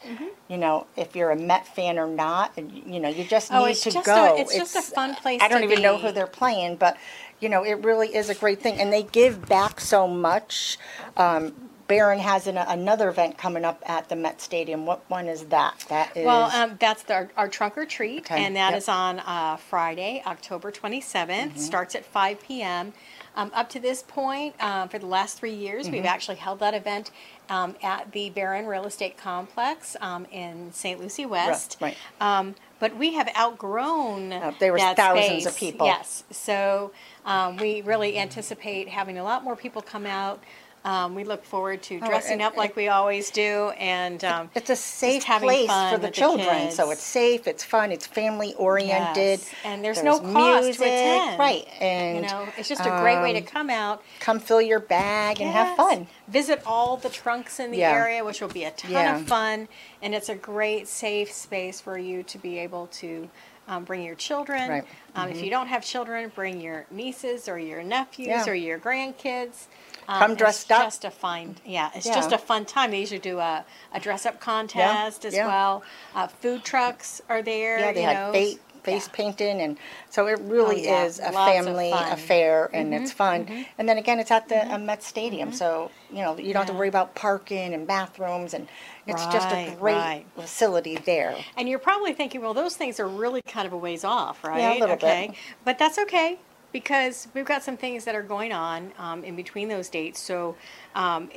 you 0.49 0.57
know, 0.57 0.87
if 0.95 1.15
you're 1.15 1.31
a 1.31 1.35
Met 1.35 1.67
fan 1.67 1.99
or 1.99 2.07
not, 2.07 2.53
you 2.57 2.99
know, 3.01 3.09
you 3.09 3.23
just 3.25 3.51
Oh, 3.51 3.65
need 3.65 3.71
it's 3.71 3.81
to 3.83 3.91
just 3.91 4.05
go. 4.05 4.35
a- 4.37 4.39
it's 4.41 4.55
just 4.55 4.75
a 4.77 4.81
fun 4.81 5.15
place 5.15 5.41
I 5.41 5.47
don't 5.49 5.63
even 5.63 5.81
know 5.81 5.97
who 5.97 6.11
they're 6.11 6.25
playing, 6.27 6.77
but 6.77 6.95
you 7.39 7.49
know, 7.49 7.63
it 7.63 7.83
really 7.83 8.15
is 8.15 8.29
a 8.29 8.35
great 8.35 8.61
thing, 8.61 8.79
and 8.79 8.91
they 8.93 9.03
give 9.03 9.47
back 9.47 9.79
so 9.81 10.07
much. 10.07 10.77
Um, 11.17 11.66
Barron 11.87 12.19
has 12.19 12.47
an, 12.47 12.57
another 12.57 13.09
event 13.09 13.37
coming 13.37 13.63
up 13.63 13.81
at 13.85 14.09
the 14.09 14.15
Met 14.15 14.41
Stadium. 14.41 14.85
What 14.85 15.03
one 15.09 15.27
is 15.27 15.45
that? 15.45 15.85
That 15.89 16.15
is 16.17 16.25
Well, 16.25 16.51
um, 16.53 16.77
that's 16.79 17.03
the, 17.03 17.13
our, 17.13 17.29
our 17.37 17.47
trunk 17.47 17.77
or 17.77 17.85
treat, 17.85 18.19
Okay, 18.21 18.43
and 18.43 18.55
that 18.55 18.71
yep. 18.71 18.77
is 18.77 18.89
on 18.89 19.19
uh, 19.19 19.55
Friday, 19.57 20.21
October 20.25 20.71
27th. 20.71 21.27
Mm-hmm. 21.27 21.57
Starts 21.59 21.95
at 21.95 22.05
5 22.05 22.41
p.m. 22.41 22.93
Um, 23.35 23.51
up 23.53 23.69
to 23.69 23.79
this 23.79 24.03
point, 24.03 24.61
um, 24.61 24.89
for 24.89 24.99
the 24.99 25.05
last 25.05 25.37
three 25.37 25.53
years, 25.53 25.85
we've 25.89 25.97
Mm-hmm. 26.01 26.07
actually 26.07 26.37
held 26.37 26.59
that 26.59 26.73
event 26.73 27.11
um, 27.49 27.75
at 27.83 28.11
the 28.11 28.29
Barron 28.31 28.65
Real 28.65 28.85
Estate 28.85 29.17
Complex 29.17 29.95
um, 30.01 30.25
in 30.31 30.71
St. 30.73 30.99
Lucie 30.99 31.25
West. 31.25 31.77
right. 31.79 31.95
Um, 32.19 32.55
but 32.79 32.95
we 32.97 33.13
have 33.13 33.29
outgrown 33.37 34.33
Uh, 34.33 34.53
there 34.59 34.73
was 34.73 34.81
that 34.81 34.97
thousands 34.97 35.45
of 35.45 35.55
people. 35.55 35.87
Yes, 35.87 36.23
so 36.31 36.91
um, 37.25 37.57
we 37.57 37.81
really 37.81 38.17
anticipate 38.17 38.87
having 38.89 39.17
a 39.17 39.23
lot 39.23 39.43
more 39.43 39.55
people 39.55 39.81
come 39.81 40.05
out. 40.05 40.43
Um, 40.87 41.15
we 41.15 41.25
look 41.25 41.43
forward 41.43 41.81
to 41.83 41.99
dressing 41.99 42.31
Oh, 42.41 42.45
and- 42.45 42.53
up 42.53 42.55
like 42.55 42.77
we 42.77 42.87
always 42.87 43.29
do, 43.29 43.71
and 43.77 44.23
um, 44.23 44.49
It's 44.55 44.69
a 44.69 44.75
safe 44.77 45.25
place 45.25 45.67
fun 45.67 45.93
for 45.93 45.97
the 45.99 46.07
with 46.07 46.15
the 46.15 46.17
children. 46.17 46.71
so 46.71 46.91
it's 46.91 47.03
safe, 47.03 47.45
it's 47.45 47.61
fun, 47.65 47.91
it's 47.91 48.07
family 48.07 48.53
oriented. 48.55 49.39
Yes, 49.41 49.53
and 49.65 49.83
there's 49.83 50.01
no 50.01 50.17
cost 50.17 50.79
to 50.79 50.83
attend. 50.85 51.39
Right. 51.39 51.67
And 51.81 52.15
you 52.15 52.21
know, 52.31 52.47
it's 52.57 52.69
just 52.69 52.85
a 52.85 52.89
great 53.01 53.21
way 53.21 53.33
to 53.33 53.39
um, 53.39 53.45
come 53.45 53.69
out 53.69 54.01
come 54.21 54.39
fill 54.39 54.61
your 54.61 54.79
bag 54.79 55.41
and 55.41 55.51
have 55.51 55.75
fun. 55.75 56.07
Visit 56.29 56.61
all 56.65 56.95
the 56.95 57.09
trunks 57.09 57.59
in 57.59 57.71
the 57.71 57.79
Yeah. 57.79 57.91
area, 57.91 58.23
which 58.23 58.39
will 58.39 58.47
be 58.47 58.63
a 58.63 58.71
ton 58.71 58.91
Yeah. 58.91 59.17
of 59.19 59.27
fun, 59.27 59.67
and 60.01 60.15
it's 60.15 60.29
a 60.29 60.35
great 60.35 60.87
safe 60.87 61.33
space 61.33 61.81
for 61.81 61.97
you 61.97 62.23
to 62.23 62.37
be 62.37 62.59
able 62.59 62.87
to 63.01 63.29
um, 63.69 63.83
bring 63.83 64.01
your 64.03 64.15
children. 64.15 64.69
Right. 64.69 64.83
Mm-hmm. 64.85 65.19
Um, 65.19 65.29
If 65.29 65.41
you 65.43 65.49
don't 65.49 65.67
have 65.67 65.83
children, 65.83 66.31
bring 66.33 66.61
your 66.61 66.85
nieces 66.89 67.49
or 67.49 67.59
your 67.59 67.83
nephews 67.83 68.27
Yeah. 68.29 68.45
or 68.47 68.53
your 68.55 68.79
grandkids. 68.79 69.65
Um, 70.07 70.19
Come 70.19 70.35
dressed 70.35 70.71
up. 70.71 70.83
Just 70.85 71.03
a 71.05 71.11
fun, 71.11 71.55
yeah. 71.65 71.89
It's 71.93 72.05
Yeah. 72.05 72.15
just 72.15 72.31
a 72.31 72.37
fun 72.37 72.65
time. 72.65 72.91
They 72.91 72.99
usually 72.99 73.19
do 73.19 73.39
a, 73.39 73.65
a 73.93 73.99
dress 73.99 74.25
up 74.25 74.39
contest 74.39 75.25
as 75.25 75.33
yeah. 75.33 75.47
well. 75.47 75.83
Uh, 76.15 76.27
food 76.27 76.63
trucks 76.63 77.21
are 77.29 77.41
there. 77.41 77.79
Yeah, 77.79 77.91
they 77.91 78.01
you 78.01 78.07
had 78.07 78.31
face, 78.31 78.59
face 78.83 79.07
Yeah. 79.07 79.13
painting, 79.13 79.61
and 79.61 79.77
so 80.09 80.27
it 80.27 80.39
really 80.39 80.87
Oh, 80.87 80.91
yeah. 80.91 81.03
is 81.03 81.19
a 81.19 81.31
Lots 81.31 81.51
family. 81.51 81.91
Mm-hmm, 81.91 82.13
affair, 82.13 82.69
and 82.71 82.93
it's 82.93 83.11
fun. 83.11 83.65
And 83.77 83.89
then 83.89 83.97
again, 83.97 84.19
it's 84.21 84.31
at 84.31 84.47
the 84.47 84.73
uh, 84.73 84.77
Met 84.77 85.03
Stadium, 85.03 85.51
so 85.51 85.91
you 86.09 86.21
know 86.21 86.37
you 86.37 86.53
don't 86.53 86.61
have 86.61 86.67
to 86.67 86.73
worry 86.73 86.87
about 86.87 87.13
parking 87.15 87.73
and 87.73 87.85
bathrooms, 87.85 88.53
and 88.53 88.69
it's 89.07 89.25
just 89.25 89.49
a 89.49 89.75
great 89.77 89.95
right. 89.95 90.25
facility 90.35 90.95
there. 90.95 91.35
And 91.57 91.67
you're 91.67 91.79
probably 91.79 92.13
thinking, 92.13 92.39
well, 92.39 92.53
those 92.53 92.77
things 92.77 92.97
are 93.01 93.07
really 93.07 93.41
kind 93.41 93.67
of 93.67 93.73
a 93.73 93.77
ways 93.77 94.05
off, 94.05 94.41
right? 94.45 94.59
Yeah, 94.59 94.77
a 94.77 94.79
little 94.79 94.95
bit. 94.95 95.03
okay. 95.03 95.33
But 95.65 95.77
that's 95.77 95.97
okay 95.99 96.39
because 96.71 97.27
we've 97.33 97.45
got 97.45 97.63
some 97.63 97.77
things 97.77 98.05
that 98.05 98.13
are 98.15 98.21
going 98.21 98.51
on 98.51 98.91
um, 98.99 99.23
in 99.23 99.35
between 99.35 99.69
those 99.69 99.89
dates. 99.89 100.19
So, 100.19 100.55
um, 100.95 101.29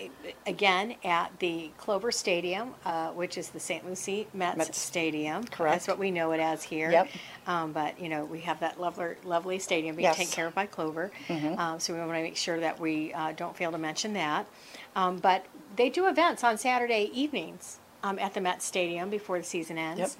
again, 0.46 0.96
at 1.04 1.30
the 1.38 1.70
Clover 1.78 2.10
Stadium, 2.12 2.74
uh, 2.84 3.10
which 3.10 3.38
is 3.38 3.50
the 3.50 3.60
St. 3.60 3.86
Lucie 3.86 4.26
Mets, 4.34 4.58
Mets. 4.58 4.78
Stadium. 4.78 5.44
Correct. 5.44 5.74
That's 5.74 5.88
what 5.88 5.98
we 5.98 6.10
know 6.10 6.32
it 6.32 6.40
as 6.40 6.62
here. 6.62 6.90
Yep. 6.90 7.08
Um, 7.46 7.72
but, 7.72 8.00
you 8.00 8.08
know, 8.08 8.24
we 8.24 8.40
have 8.40 8.60
that 8.60 8.80
lovely, 8.80 9.14
lovely 9.24 9.58
stadium 9.58 9.96
being 9.96 10.04
Yes. 10.04 10.14
Mm-hmm. 10.14 10.20
taken 10.22 10.34
care 10.34 10.46
of 10.48 10.54
by 10.54 10.66
Clover. 10.66 11.10
Um, 11.28 11.78
so 11.80 11.94
we 11.94 12.00
want 12.00 12.10
to 12.12 12.22
make 12.22 12.36
sure 12.36 12.58
that 12.60 12.80
we 12.80 13.12
uh, 13.14 13.32
don't 13.32 13.56
fail 13.56 13.70
to 13.72 13.78
mention 13.78 14.12
that. 14.14 14.46
Um, 14.96 15.18
but 15.18 15.46
they 15.76 15.88
do 15.90 16.08
events 16.08 16.42
on 16.42 16.58
Saturday 16.58 17.10
evenings 17.14 17.78
um, 18.02 18.18
at 18.18 18.34
the 18.34 18.40
Met 18.40 18.62
Stadium 18.62 19.10
before 19.10 19.38
the 19.38 19.44
season 19.44 19.78
ends. 19.78 20.00
Yep. 20.00 20.10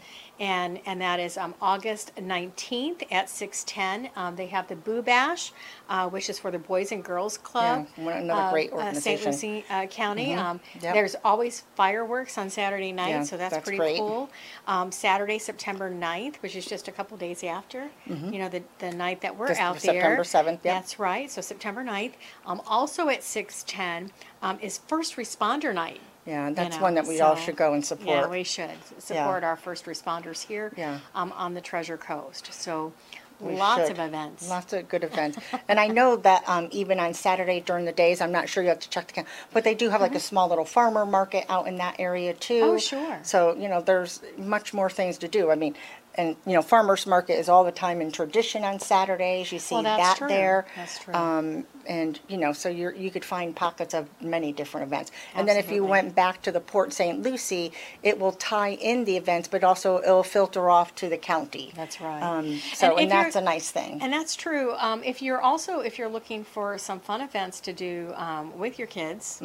And, 0.40 0.81
and 0.87 1.00
that 1.03 1.20
is 1.20 1.37
um, 1.37 1.55
August 1.61 2.16
19th 2.16 3.03
at 3.12 3.29
610. 3.29 4.11
Um, 4.16 4.37
they 4.37 4.46
have 4.46 4.66
the 4.68 4.74
Boo 4.74 5.03
Bash, 5.03 5.53
uh, 5.90 6.09
which 6.09 6.31
is 6.31 6.38
for 6.38 6.50
the 6.50 6.59
Boys 6.59 6.92
and 6.92 7.05
Girls 7.05 7.37
Club. 7.37 7.87
Yeah, 7.98 8.09
another 8.16 8.50
great 8.50 8.72
uh, 8.72 8.94
St. 8.94 9.20
organization. 9.20 9.33
Mm-hmm. 9.33 9.46
Lucie 9.46 9.64
uh, 9.70 9.87
County. 9.87 10.35
Um, 10.35 10.61
Yep. 10.81 10.94
There's 10.94 11.16
always 11.24 11.64
fireworks 11.74 12.38
on 12.38 12.48
Saturday 12.48 12.90
night, 12.90 13.11
Yeah, 13.11 13.22
so 13.24 13.37
that's, 13.37 13.53
that's 13.55 13.64
pretty 13.64 13.76
great. 13.76 13.98
cool. 13.98 14.31
Um, 14.66 14.90
Saturday, 14.90 15.38
September 15.38 15.90
9th, 15.90 16.37
which 16.37 16.57
is 16.57 16.64
just 16.64 16.88
a 16.88 16.92
couple 16.92 17.16
days 17.18 17.44
after, 17.44 17.90
you 18.07 18.38
know, 18.38 18.48
the, 18.48 18.62
the 18.79 18.92
night 18.92 19.20
that 19.20 19.37
we're 19.37 19.48
Just 19.48 19.61
out 19.61 19.79
there. 19.81 20.03
Mm-hmm. 20.16 20.22
September 20.22 20.53
7th, 20.53 20.64
yep. 20.64 20.74
That's 20.74 20.98
right. 20.98 21.31
So 21.31 21.42
September 21.42 21.85
9th. 21.85 22.12
Um, 22.46 22.62
also 22.66 23.09
at 23.09 23.22
610 23.22 24.11
um, 24.42 24.59
is 24.62 24.79
First 24.79 25.16
Responder 25.16 25.74
Night. 25.74 26.00
Yeah, 26.26 26.48
you 26.48 26.55
that's 26.55 26.76
know, 26.76 26.83
one 26.83 26.94
that 26.94 27.07
we 27.07 27.20
all 27.20 27.35
should 27.35 27.57
go 27.57 27.72
and 27.72 27.85
support. 27.85 28.07
Yeah, 28.07 28.29
we 28.29 28.44
should 28.44 28.70
support 28.98 29.42
our 29.42 29.57
first 29.57 29.87
responders 29.87 30.30
here 30.40 30.73
Yeah. 30.77 30.99
um, 31.14 31.33
on 31.37 31.55
the 31.55 31.61
Treasure 31.61 31.97
Coast. 31.97 32.53
So 32.53 32.93
We 33.40 33.55
lots 33.57 33.88
should. 33.88 33.93
of 33.93 33.99
events. 34.07 34.49
Lots 34.49 34.73
of 34.75 34.87
good 34.88 35.03
events. 35.03 35.38
and 35.69 35.81
I 35.81 35.87
know 35.88 36.16
that 36.16 36.47
um, 36.47 36.69
even 36.73 37.01
on 37.01 37.14
Saturday 37.14 37.61
during 37.61 37.87
the 37.87 37.93
days, 37.93 38.21
I'm 38.21 38.33
not 38.33 38.49
sure 38.51 38.62
you 38.62 38.69
have 38.69 38.81
to 38.81 38.90
check 38.90 39.07
the 39.07 39.12
count, 39.14 39.29
but 39.53 39.64
they 39.64 39.75
do 39.75 39.88
have 39.88 40.01
like 40.03 40.14
a 40.14 40.21
small 40.21 40.49
little 40.49 40.66
farmer 40.66 41.07
market 41.07 41.47
out 41.49 41.66
in 41.66 41.77
that 41.77 41.97
area 41.99 42.35
too. 42.35 42.55
Mm-hmm. 42.62 42.75
Oh, 42.75 42.79
sure. 42.79 43.19
So, 43.23 43.55
you 43.57 43.69
know, 43.69 43.81
there's 43.81 44.21
much 44.37 44.75
more 44.75 44.90
things 44.90 45.16
to 45.19 45.29
do. 45.29 45.51
I 45.51 45.55
mean, 45.55 45.75
and, 46.16 46.37
you 46.46 46.53
know, 46.55 46.62
farmer's 46.62 47.07
market 47.07 47.35
is 47.38 47.49
all 47.49 47.64
the 47.64 47.73
time 47.73 48.01
in 48.01 48.11
tradition 48.11 48.64
on 48.64 48.81
Saturdays. 48.81 49.53
You 49.53 49.59
see 49.59 49.77
Well, 49.77 49.85
that's 49.85 50.03
that 50.03 50.18
true. 50.18 50.29
there. 50.29 50.66
That's 50.77 50.99
true. 50.99 51.14
Um, 51.14 51.64
and, 51.87 52.18
you 52.29 52.37
know, 52.37 52.53
so 52.53 52.68
you're, 52.68 52.94
you 52.94 53.11
could 53.11 53.25
find 53.25 53.55
pockets 53.55 53.94
of 53.94 54.09
many 54.20 54.53
different 54.53 54.87
events. 54.87 55.12
And 55.35 55.49
then 55.49 55.57
if 55.57 55.66
you 55.66 55.83
Absolutely. 55.85 55.90
went 55.90 56.14
back 56.14 56.42
to 56.42 56.53
the 56.53 56.61
Port 56.61 56.92
St. 56.92 57.23
Lucie, 57.23 57.73
it 58.03 58.18
will 58.18 58.33
tie 58.33 58.70
in 58.73 59.05
the 59.05 59.16
events, 59.16 59.49
but 59.49 59.64
also 59.64 59.99
it'll 59.99 60.23
filter 60.23 60.68
off 60.68 60.94
to 60.96 61.09
the 61.09 61.16
county. 61.16 61.73
That's 61.75 62.01
right. 62.01 62.20
Um, 62.23 62.59
so, 62.75 62.94
if 62.96 63.03
and, 63.03 63.11
that's 63.11 63.37
a 63.37 63.40
nice 63.40 63.70
thing. 63.70 64.01
And 64.03 64.12
that's 64.12 64.37
true. 64.37 64.75
Um, 64.77 65.03
if 65.05 65.23
you're 65.23 65.40
also 65.40 65.81
if 65.81 65.99
you're 65.99 66.09
looking 66.09 66.44
for 66.44 66.77
some 66.79 67.01
fun 67.01 67.20
events 67.20 67.61
to 67.61 67.73
do 67.73 68.12
um, 68.16 68.57
with 68.59 68.79
your 68.79 68.88
kids, 68.88 69.40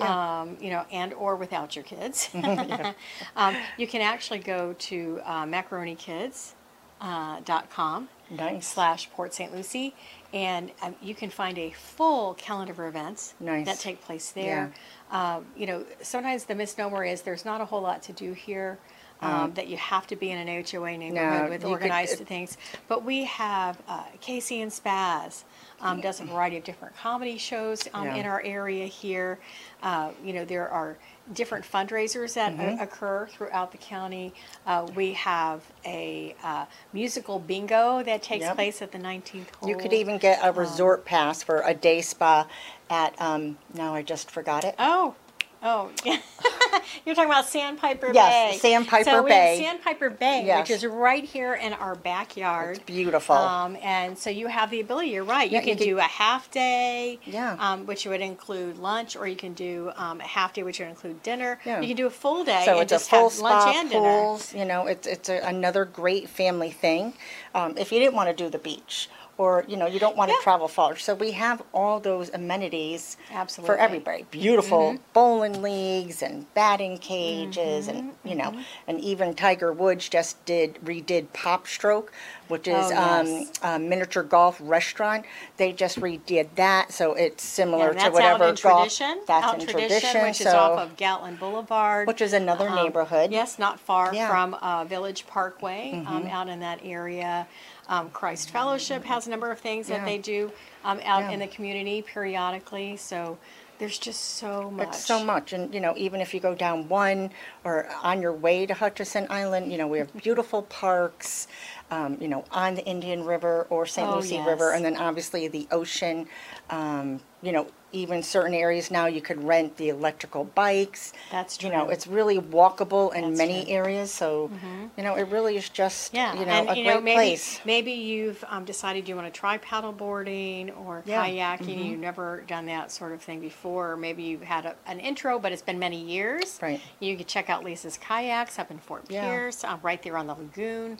Mm-hmm. 0.00 0.50
um, 0.50 0.56
you 0.60 0.70
know, 0.70 0.84
and 0.90 1.12
or 1.14 1.36
without 1.36 1.76
your 1.76 1.84
kids, 1.84 2.30
um, 3.36 3.54
you 3.76 3.86
can 3.86 4.00
actually 4.00 4.40
go 4.40 4.74
to 4.78 5.20
uh, 5.24 5.44
macaronikids.com 5.44 6.54
uh, 7.02 8.34
nice. 8.34 8.66
slash 8.66 9.10
Port 9.10 9.34
St. 9.34 9.54
Lucie. 9.54 9.94
And 10.32 10.70
um, 10.82 10.94
you 11.02 11.14
can 11.14 11.28
find 11.28 11.58
a 11.58 11.70
full 11.70 12.34
calendar 12.34 12.72
of 12.72 12.80
events 12.80 13.34
Nice. 13.40 13.66
that 13.66 13.80
take 13.80 14.00
place 14.00 14.30
there. 14.30 14.72
Um, 15.10 15.46
you 15.56 15.66
know, 15.66 15.84
sometimes 16.02 16.44
the 16.44 16.54
misnomer 16.54 17.04
is 17.04 17.22
there's 17.22 17.44
not 17.44 17.60
a 17.60 17.64
whole 17.64 17.82
lot 17.82 18.02
to 18.04 18.12
do 18.12 18.32
here. 18.32 18.78
Um, 19.22 19.52
that 19.54 19.68
you 19.68 19.76
have 19.76 20.06
to 20.06 20.16
be 20.16 20.30
in 20.30 20.38
an 20.38 20.64
HOA 20.64 20.96
neighborhood 20.96 21.50
with 21.50 21.62
you 21.62 21.66
could- 21.68 21.72
organized 21.72 22.18
things, 22.26 22.56
but 22.88 23.04
we 23.04 23.24
have 23.24 23.78
uh, 23.86 24.04
Casey 24.22 24.62
and 24.62 24.72
Spaz 24.72 25.44
um, 25.82 26.00
does 26.00 26.20
a 26.20 26.24
variety 26.24 26.56
of 26.56 26.64
different 26.64 26.96
comedy 26.96 27.36
shows 27.36 27.86
um, 27.92 28.06
Yeah. 28.06 28.14
in 28.16 28.26
our 28.26 28.40
area 28.42 28.86
here. 28.86 29.38
Uh, 29.82 30.10
you 30.24 30.32
know, 30.32 30.44
there 30.46 30.68
are 30.70 30.96
different 31.34 31.64
fundraisers 31.70 32.34
that 32.34 32.56
Mm-hmm. 32.56 32.80
occur 32.80 33.28
throughout 33.30 33.72
the 33.72 33.78
county. 33.78 34.32
Uh, 34.66 34.86
we 34.96 35.12
have 35.12 35.62
a 35.84 36.34
uh, 36.42 36.64
musical 36.94 37.38
bingo 37.38 38.02
that 38.02 38.22
takes 38.22 38.44
Yep. 38.46 38.54
place 38.54 38.80
at 38.82 38.90
the 38.90 38.98
19th 38.98 39.54
hole. 39.56 39.68
You 39.68 39.76
could 39.76 39.92
even 39.92 40.16
get 40.18 40.40
a 40.42 40.50
resort 40.50 41.04
pass 41.04 41.42
for 41.42 41.60
a 41.64 41.74
day 41.74 42.00
spa 42.00 42.46
at, 42.88 43.20
um, 43.20 43.58
now 43.74 43.94
I 43.94 44.02
just 44.02 44.30
forgot 44.30 44.64
it. 44.64 44.74
Oh, 44.78 45.14
oh, 45.62 45.90
yeah 46.04 46.18
you're 47.04 47.14
talking 47.14 47.30
about 47.30 47.46
Sandpiper 47.46 48.08
Bay. 48.08 48.14
Yes, 48.14 48.54
Bay. 48.54 48.58
Sandpiper 48.70 49.04
so 49.04 49.22
we 49.22 49.30
Bay. 49.30 49.56
have 49.56 49.64
Sandpiper 49.66 50.10
Bay, 50.10 50.44
Yes. 50.46 50.60
which 50.68 50.76
is 50.76 50.86
right 50.86 51.24
here 51.24 51.54
in 51.54 51.72
our 51.74 51.94
backyard. 51.94 52.76
It's 52.76 52.84
beautiful. 52.86 53.34
Um, 53.36 53.76
and 53.82 54.16
so 54.18 54.30
you 54.30 54.46
have 54.46 54.70
the 54.70 54.80
ability. 54.80 55.08
You're 55.10 55.24
right. 55.24 55.50
You 55.50 55.56
Yeah, 55.58 55.60
can 55.64 55.78
you 55.78 55.84
do 55.84 55.98
a 55.98 56.02
half 56.02 56.50
day, 56.50 57.18
Yeah. 57.24 57.56
um, 57.58 57.86
which 57.86 58.06
would 58.06 58.20
include 58.20 58.78
lunch, 58.78 59.16
or 59.16 59.26
you 59.28 59.36
can 59.36 59.52
do 59.52 59.92
um, 59.96 60.20
a 60.20 60.24
half 60.26 60.52
day, 60.54 60.62
which 60.62 60.78
would 60.78 60.88
include 60.88 61.22
dinner. 61.22 61.58
Yeah. 61.64 61.80
You 61.80 61.88
can 61.88 61.96
do 61.96 62.06
a 62.06 62.10
full 62.10 62.44
day 62.44 62.62
So 62.64 62.72
and 62.72 62.82
it's 62.82 62.92
a 62.92 62.94
just 62.96 63.10
full 63.10 63.28
have 63.30 63.38
lunch 63.38 63.62
spa, 63.62 63.80
and 63.80 63.90
dinner. 63.90 64.08
pools, 64.20 64.54
you 64.54 64.64
know, 64.64 64.86
it's, 64.86 65.06
it's 65.06 65.28
a, 65.28 65.38
another 65.46 65.84
great 65.84 66.28
family 66.28 66.70
thing. 66.70 67.14
Um, 67.54 67.76
if 67.76 67.92
you 67.92 67.98
didn't 67.98 68.14
want 68.14 68.28
to 68.28 68.34
do 68.44 68.48
the 68.48 68.58
beach, 68.58 69.08
or, 69.40 69.64
you 69.66 69.74
know, 69.78 69.86
you 69.86 69.98
don't 69.98 70.18
want 70.18 70.28
to 70.28 70.34
Yeah. 70.34 70.42
travel 70.42 70.68
far. 70.68 70.96
So 70.96 71.14
we 71.14 71.30
have 71.32 71.62
all 71.72 71.98
those 71.98 72.28
amenities 72.28 73.16
Absolutely. 73.32 73.74
for 73.74 73.80
everybody. 73.80 74.26
Beautiful 74.30 74.98
bowling 75.14 75.62
leagues 75.62 76.20
and 76.22 76.52
batting 76.52 76.98
cages 76.98 77.88
and, 77.88 78.12
you 78.22 78.34
know, 78.34 78.52
and 78.86 79.00
even 79.00 79.32
Tiger 79.32 79.72
Woods 79.72 80.10
just 80.10 80.44
did, 80.44 80.74
redid 80.84 81.28
PopStroke, 81.32 82.08
which 82.48 82.68
is 82.68 82.86
Oh, 82.86 82.90
yes. 82.90 83.50
um, 83.62 83.70
a 83.70 83.78
miniature 83.78 84.22
golf 84.22 84.58
restaurant. 84.60 85.24
They 85.56 85.72
just 85.72 85.98
redid 85.98 86.48
that, 86.56 86.92
so 86.92 87.14
it's 87.14 87.42
similar 87.42 87.94
to 87.94 88.10
whatever 88.10 88.44
out 88.44 88.50
in 88.50 88.54
golf. 88.56 88.82
tradition. 88.82 89.22
That's 89.26 89.46
out 89.46 89.60
in 89.62 89.66
tradition, 89.66 90.22
which 90.22 90.36
so, 90.36 90.48
is 90.48 90.54
off 90.54 90.78
of 90.80 90.96
Gatlin 90.98 91.36
Boulevard. 91.36 92.06
which 92.06 92.20
is 92.20 92.34
another 92.34 92.68
Um, 92.68 92.74
neighborhood. 92.74 93.32
Yes, 93.32 93.58
not 93.58 93.80
far 93.80 94.12
Yeah. 94.12 94.24
Mm-hmm. 94.28 94.30
from 94.32 94.54
uh, 94.60 94.84
Village 94.84 95.26
Parkway, 95.26 96.04
um, 96.06 96.26
out 96.30 96.48
in 96.50 96.60
that 96.60 96.80
area. 96.84 97.46
Um, 97.90 98.08
Christ 98.10 98.50
Fellowship 98.50 99.04
has 99.04 99.26
a 99.26 99.30
number 99.30 99.50
of 99.50 99.58
things 99.58 99.88
that 99.88 100.04
they 100.04 100.16
do 100.16 100.50
um, 100.84 101.00
out 101.04 101.22
Yeah. 101.22 101.30
in 101.32 101.40
the 101.40 101.48
community 101.48 102.02
periodically. 102.02 102.96
So 102.96 103.36
there's 103.80 103.98
just 103.98 104.36
so 104.36 104.70
much. 104.70 104.88
It's 104.88 105.04
so 105.04 105.24
much, 105.24 105.52
and 105.52 105.74
you 105.74 105.80
know, 105.80 105.94
even 105.96 106.20
if 106.20 106.32
you 106.32 106.38
go 106.38 106.54
down 106.54 106.88
one 106.88 107.30
or 107.64 107.88
on 108.02 108.22
your 108.22 108.32
way 108.32 108.64
to 108.66 108.74
Hutchinson 108.74 109.26
Island, 109.28 109.72
you 109.72 109.78
know, 109.78 109.88
we 109.88 109.98
have 109.98 110.14
beautiful 110.18 110.62
parks, 110.62 111.48
um, 111.90 112.16
you 112.20 112.28
know, 112.28 112.44
on 112.52 112.76
the 112.76 112.84
Indian 112.84 113.24
River 113.24 113.66
or 113.70 113.86
St. 113.86 114.06
Oh, 114.06 114.16
Lucie 114.16 114.40
River, 114.40 114.72
and 114.72 114.84
then 114.84 114.96
obviously 114.96 115.48
the 115.48 115.66
ocean. 115.72 116.28
Um, 116.68 117.20
you 117.42 117.50
know, 117.52 117.66
even 117.92 118.22
certain 118.22 118.54
areas 118.54 118.90
now 118.90 119.06
you 119.06 119.20
could 119.20 119.42
rent 119.44 119.76
the 119.76 119.88
electrical 119.88 120.44
bikes. 120.44 121.12
That's 121.30 121.62
You 121.62 121.70
know, 121.70 121.88
it's 121.88 122.06
really 122.06 122.38
walkable 122.38 123.14
in 123.14 123.22
That's 123.22 123.38
many 123.38 123.64
true. 123.64 123.72
areas, 123.74 124.10
so 124.12 124.50
you 124.96 125.02
know, 125.02 125.14
it 125.16 125.28
really 125.28 125.56
is 125.56 125.68
just 125.68 126.14
Yeah, 126.14 126.34
you 126.38 126.46
know 126.46 126.52
and 126.52 126.68
a 126.70 126.76
you 126.76 126.84
great 126.84 126.94
know 126.94 127.00
maybe 127.00 127.16
place. 127.16 127.60
maybe 127.64 127.92
you've 127.92 128.44
um, 128.48 128.64
decided 128.64 129.08
you 129.08 129.16
want 129.16 129.32
to 129.32 129.38
try 129.38 129.58
paddle 129.58 129.92
boarding 129.92 130.70
or 130.70 131.02
Yeah, 131.06 131.26
mm-hmm. 131.26 131.64
kayaking. 131.64 131.90
You've 131.90 132.00
never 132.00 132.42
done 132.46 132.66
that 132.66 132.90
sort 132.92 133.12
of 133.12 133.20
thing 133.22 133.40
before. 133.40 133.92
Or 133.92 133.96
maybe 133.96 134.22
you've 134.22 134.42
had 134.42 134.66
a, 134.66 134.74
an 134.86 135.00
intro, 135.00 135.38
but 135.38 135.52
it's 135.52 135.62
been 135.62 135.78
many 135.78 136.00
years. 136.00 136.58
Right. 136.62 136.80
You 137.00 137.16
could 137.16 137.26
check 137.28 137.50
out 137.50 137.64
Lisa's 137.64 137.98
kayaks 137.98 138.58
up 138.58 138.70
in 138.70 138.78
Fort 138.78 139.04
Yeah. 139.08 139.28
Pierce, 139.28 139.64
um, 139.64 139.80
right 139.82 140.02
there 140.02 140.16
on 140.16 140.26
the 140.26 140.34
lagoon. 140.34 140.98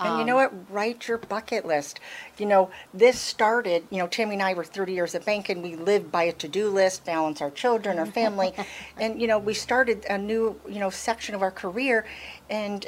And 0.00 0.18
you 0.18 0.24
know 0.24 0.38
um, 0.38 0.44
what? 0.44 0.70
Write 0.70 1.08
your 1.08 1.18
bucket 1.18 1.66
list. 1.66 2.00
You 2.38 2.46
know, 2.46 2.70
this 2.94 3.18
started, 3.18 3.84
you 3.90 3.98
know, 3.98 4.06
Tammy 4.06 4.34
and 4.34 4.42
I 4.42 4.54
were 4.54 4.64
30 4.64 4.92
years 4.92 5.14
at 5.14 5.24
bank 5.24 5.48
and 5.48 5.62
We 5.62 5.76
lived 5.76 6.10
by 6.10 6.24
a 6.24 6.32
to 6.32 6.48
do 6.48 6.68
list, 6.68 7.04
balance 7.04 7.40
our 7.40 7.50
children, 7.50 7.98
our 7.98 8.06
family. 8.06 8.52
and, 8.98 9.20
you 9.20 9.26
know, 9.26 9.38
we 9.38 9.54
started 9.54 10.04
a 10.08 10.18
new, 10.18 10.58
you 10.68 10.78
know, 10.80 10.90
section 10.90 11.34
of 11.34 11.42
our 11.42 11.50
career. 11.50 12.06
And, 12.48 12.86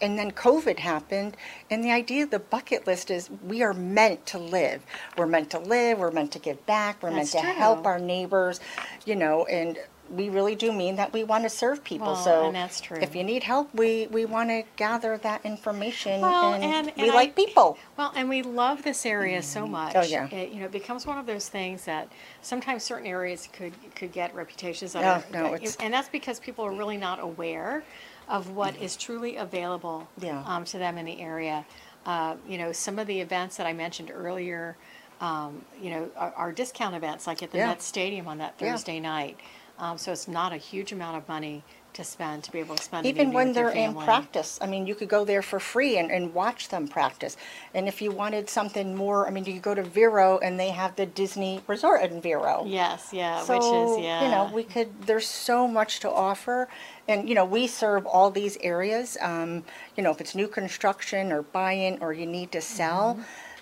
and 0.00 0.18
then 0.18 0.30
COVID 0.30 0.78
happened. 0.78 1.36
And 1.70 1.84
the 1.84 1.90
idea 1.90 2.24
of 2.24 2.30
the 2.30 2.38
bucket 2.38 2.86
list 2.86 3.10
is 3.10 3.30
we 3.44 3.62
are 3.62 3.72
meant 3.72 4.26
to 4.26 4.38
live. 4.38 4.82
We're 5.16 5.26
meant 5.26 5.50
to 5.50 5.58
live. 5.58 5.98
We're 5.98 6.10
meant 6.10 6.32
to 6.32 6.38
give 6.38 6.64
back. 6.66 7.02
We're 7.02 7.10
That's 7.12 7.34
meant 7.34 7.46
to 7.46 7.52
help 7.52 7.86
our 7.86 7.98
neighbors, 7.98 8.60
you 9.04 9.16
know, 9.16 9.44
and 9.46 9.78
we 10.10 10.28
really 10.28 10.54
do 10.54 10.72
mean 10.72 10.96
that 10.96 11.12
we 11.12 11.24
want 11.24 11.44
to 11.44 11.50
serve 11.50 11.82
people. 11.84 12.08
Well, 12.08 12.16
so 12.16 12.46
and 12.46 12.54
that's 12.56 12.80
true. 12.80 12.98
if 13.00 13.14
you 13.14 13.24
need 13.24 13.42
help, 13.42 13.74
we, 13.74 14.06
we 14.08 14.24
want 14.24 14.50
to 14.50 14.62
gather 14.76 15.16
that 15.18 15.44
information 15.44 16.20
Well, 16.20 16.54
and, 16.54 16.62
and- 16.64 16.92
we 16.96 17.04
and 17.04 17.14
like 17.14 17.30
I- 17.30 17.32
people. 17.32 17.78
Well, 17.96 18.12
and 18.14 18.28
we 18.28 18.42
love 18.42 18.82
this 18.82 19.04
area 19.06 19.42
so 19.42 19.66
much. 19.66 19.94
Oh, 19.96 20.02
yeah. 20.02 20.28
It, 20.28 20.50
you 20.52 20.60
know, 20.60 20.66
it 20.66 20.72
becomes 20.72 21.06
one 21.06 21.18
of 21.18 21.26
those 21.26 21.48
things 21.48 21.84
that 21.84 22.08
sometimes 22.42 22.82
certain 22.84 23.06
areas 23.06 23.48
could 23.52 23.72
could 23.94 24.12
get 24.12 24.34
reputations 24.34 24.94
Yeah, 24.94 25.18
are, 25.18 25.24
no, 25.32 25.54
it's- 25.54 25.76
and 25.80 25.92
that's 25.92 26.08
because 26.08 26.38
people 26.40 26.64
are 26.64 26.72
really 26.72 26.96
not 26.96 27.20
aware 27.20 27.82
of 28.28 28.50
what 28.50 28.76
is 28.80 28.96
truly 28.96 29.36
available 29.36 30.08
Yeah. 30.18 30.42
um, 30.46 30.64
to 30.66 30.78
them 30.78 30.98
in 30.98 31.06
the 31.06 31.20
area. 31.20 31.64
Uh, 32.04 32.36
you 32.48 32.58
know, 32.58 32.72
some 32.72 32.98
of 32.98 33.06
the 33.06 33.20
events 33.20 33.56
that 33.56 33.66
I 33.66 33.72
mentioned 33.72 34.10
earlier, 34.14 34.76
um, 35.20 35.62
you 35.80 35.90
know, 35.90 36.08
are, 36.16 36.32
are 36.36 36.52
discount 36.52 36.94
events, 36.94 37.26
like 37.26 37.42
at 37.42 37.50
the 37.50 37.58
Yeah. 37.58 37.68
Met 37.68 37.82
Stadium 37.82 38.28
on 38.28 38.38
that 38.38 38.54
Yeah. 38.60 38.72
Thursday 38.72 39.00
night. 39.00 39.36
Um, 39.78 39.98
so 39.98 40.12
it's 40.12 40.28
not 40.28 40.52
a 40.52 40.56
huge 40.56 40.92
amount 40.92 41.16
of 41.16 41.28
money 41.28 41.62
to 41.92 42.04
spend 42.04 42.44
to 42.44 42.52
be 42.52 42.58
able 42.58 42.76
to 42.76 42.82
spend 42.82 43.06
Even 43.06 43.32
when 43.32 43.54
they're 43.54 43.70
in 43.70 43.94
practice, 43.94 44.58
I 44.60 44.66
mean, 44.66 44.86
you 44.86 44.94
could 44.94 45.08
go 45.08 45.24
there 45.24 45.40
for 45.40 45.58
free 45.58 45.96
and, 45.96 46.10
and 46.10 46.34
watch 46.34 46.68
them 46.68 46.88
practice. 46.88 47.38
And 47.72 47.88
if 47.88 48.02
you 48.02 48.10
wanted 48.10 48.50
something 48.50 48.94
more, 48.94 49.26
I 49.26 49.30
mean, 49.30 49.46
you 49.46 49.54
could 49.54 49.62
go 49.62 49.74
to 49.74 49.82
Vero 49.82 50.38
and 50.38 50.60
they 50.60 50.70
have 50.70 50.94
the 50.96 51.06
Disney 51.06 51.62
Resort 51.66 52.02
in 52.02 52.20
Vero. 52.20 52.64
Yes, 52.66 53.08
yeah, 53.14 53.42
So, 53.42 53.54
which 53.54 53.64
is 53.64 54.04
yeah. 54.04 54.24
you 54.24 54.30
know, 54.30 54.54
we 54.54 54.62
could, 54.62 55.02
there's 55.06 55.26
so 55.26 55.66
much 55.66 56.00
to 56.00 56.10
offer. 56.10 56.68
And, 57.08 57.28
you 57.30 57.34
know, 57.34 57.46
we 57.46 57.66
serve 57.66 58.04
all 58.04 58.30
these 58.30 58.58
areas. 58.58 59.16
Um, 59.22 59.64
you 59.96 60.02
know, 60.02 60.10
if 60.10 60.20
it's 60.20 60.34
new 60.34 60.48
construction 60.48 61.32
or 61.32 61.42
buy-in 61.42 61.98
or 62.02 62.12
you 62.12 62.26
need 62.26 62.52
to 62.52 62.60
sell 62.60 63.18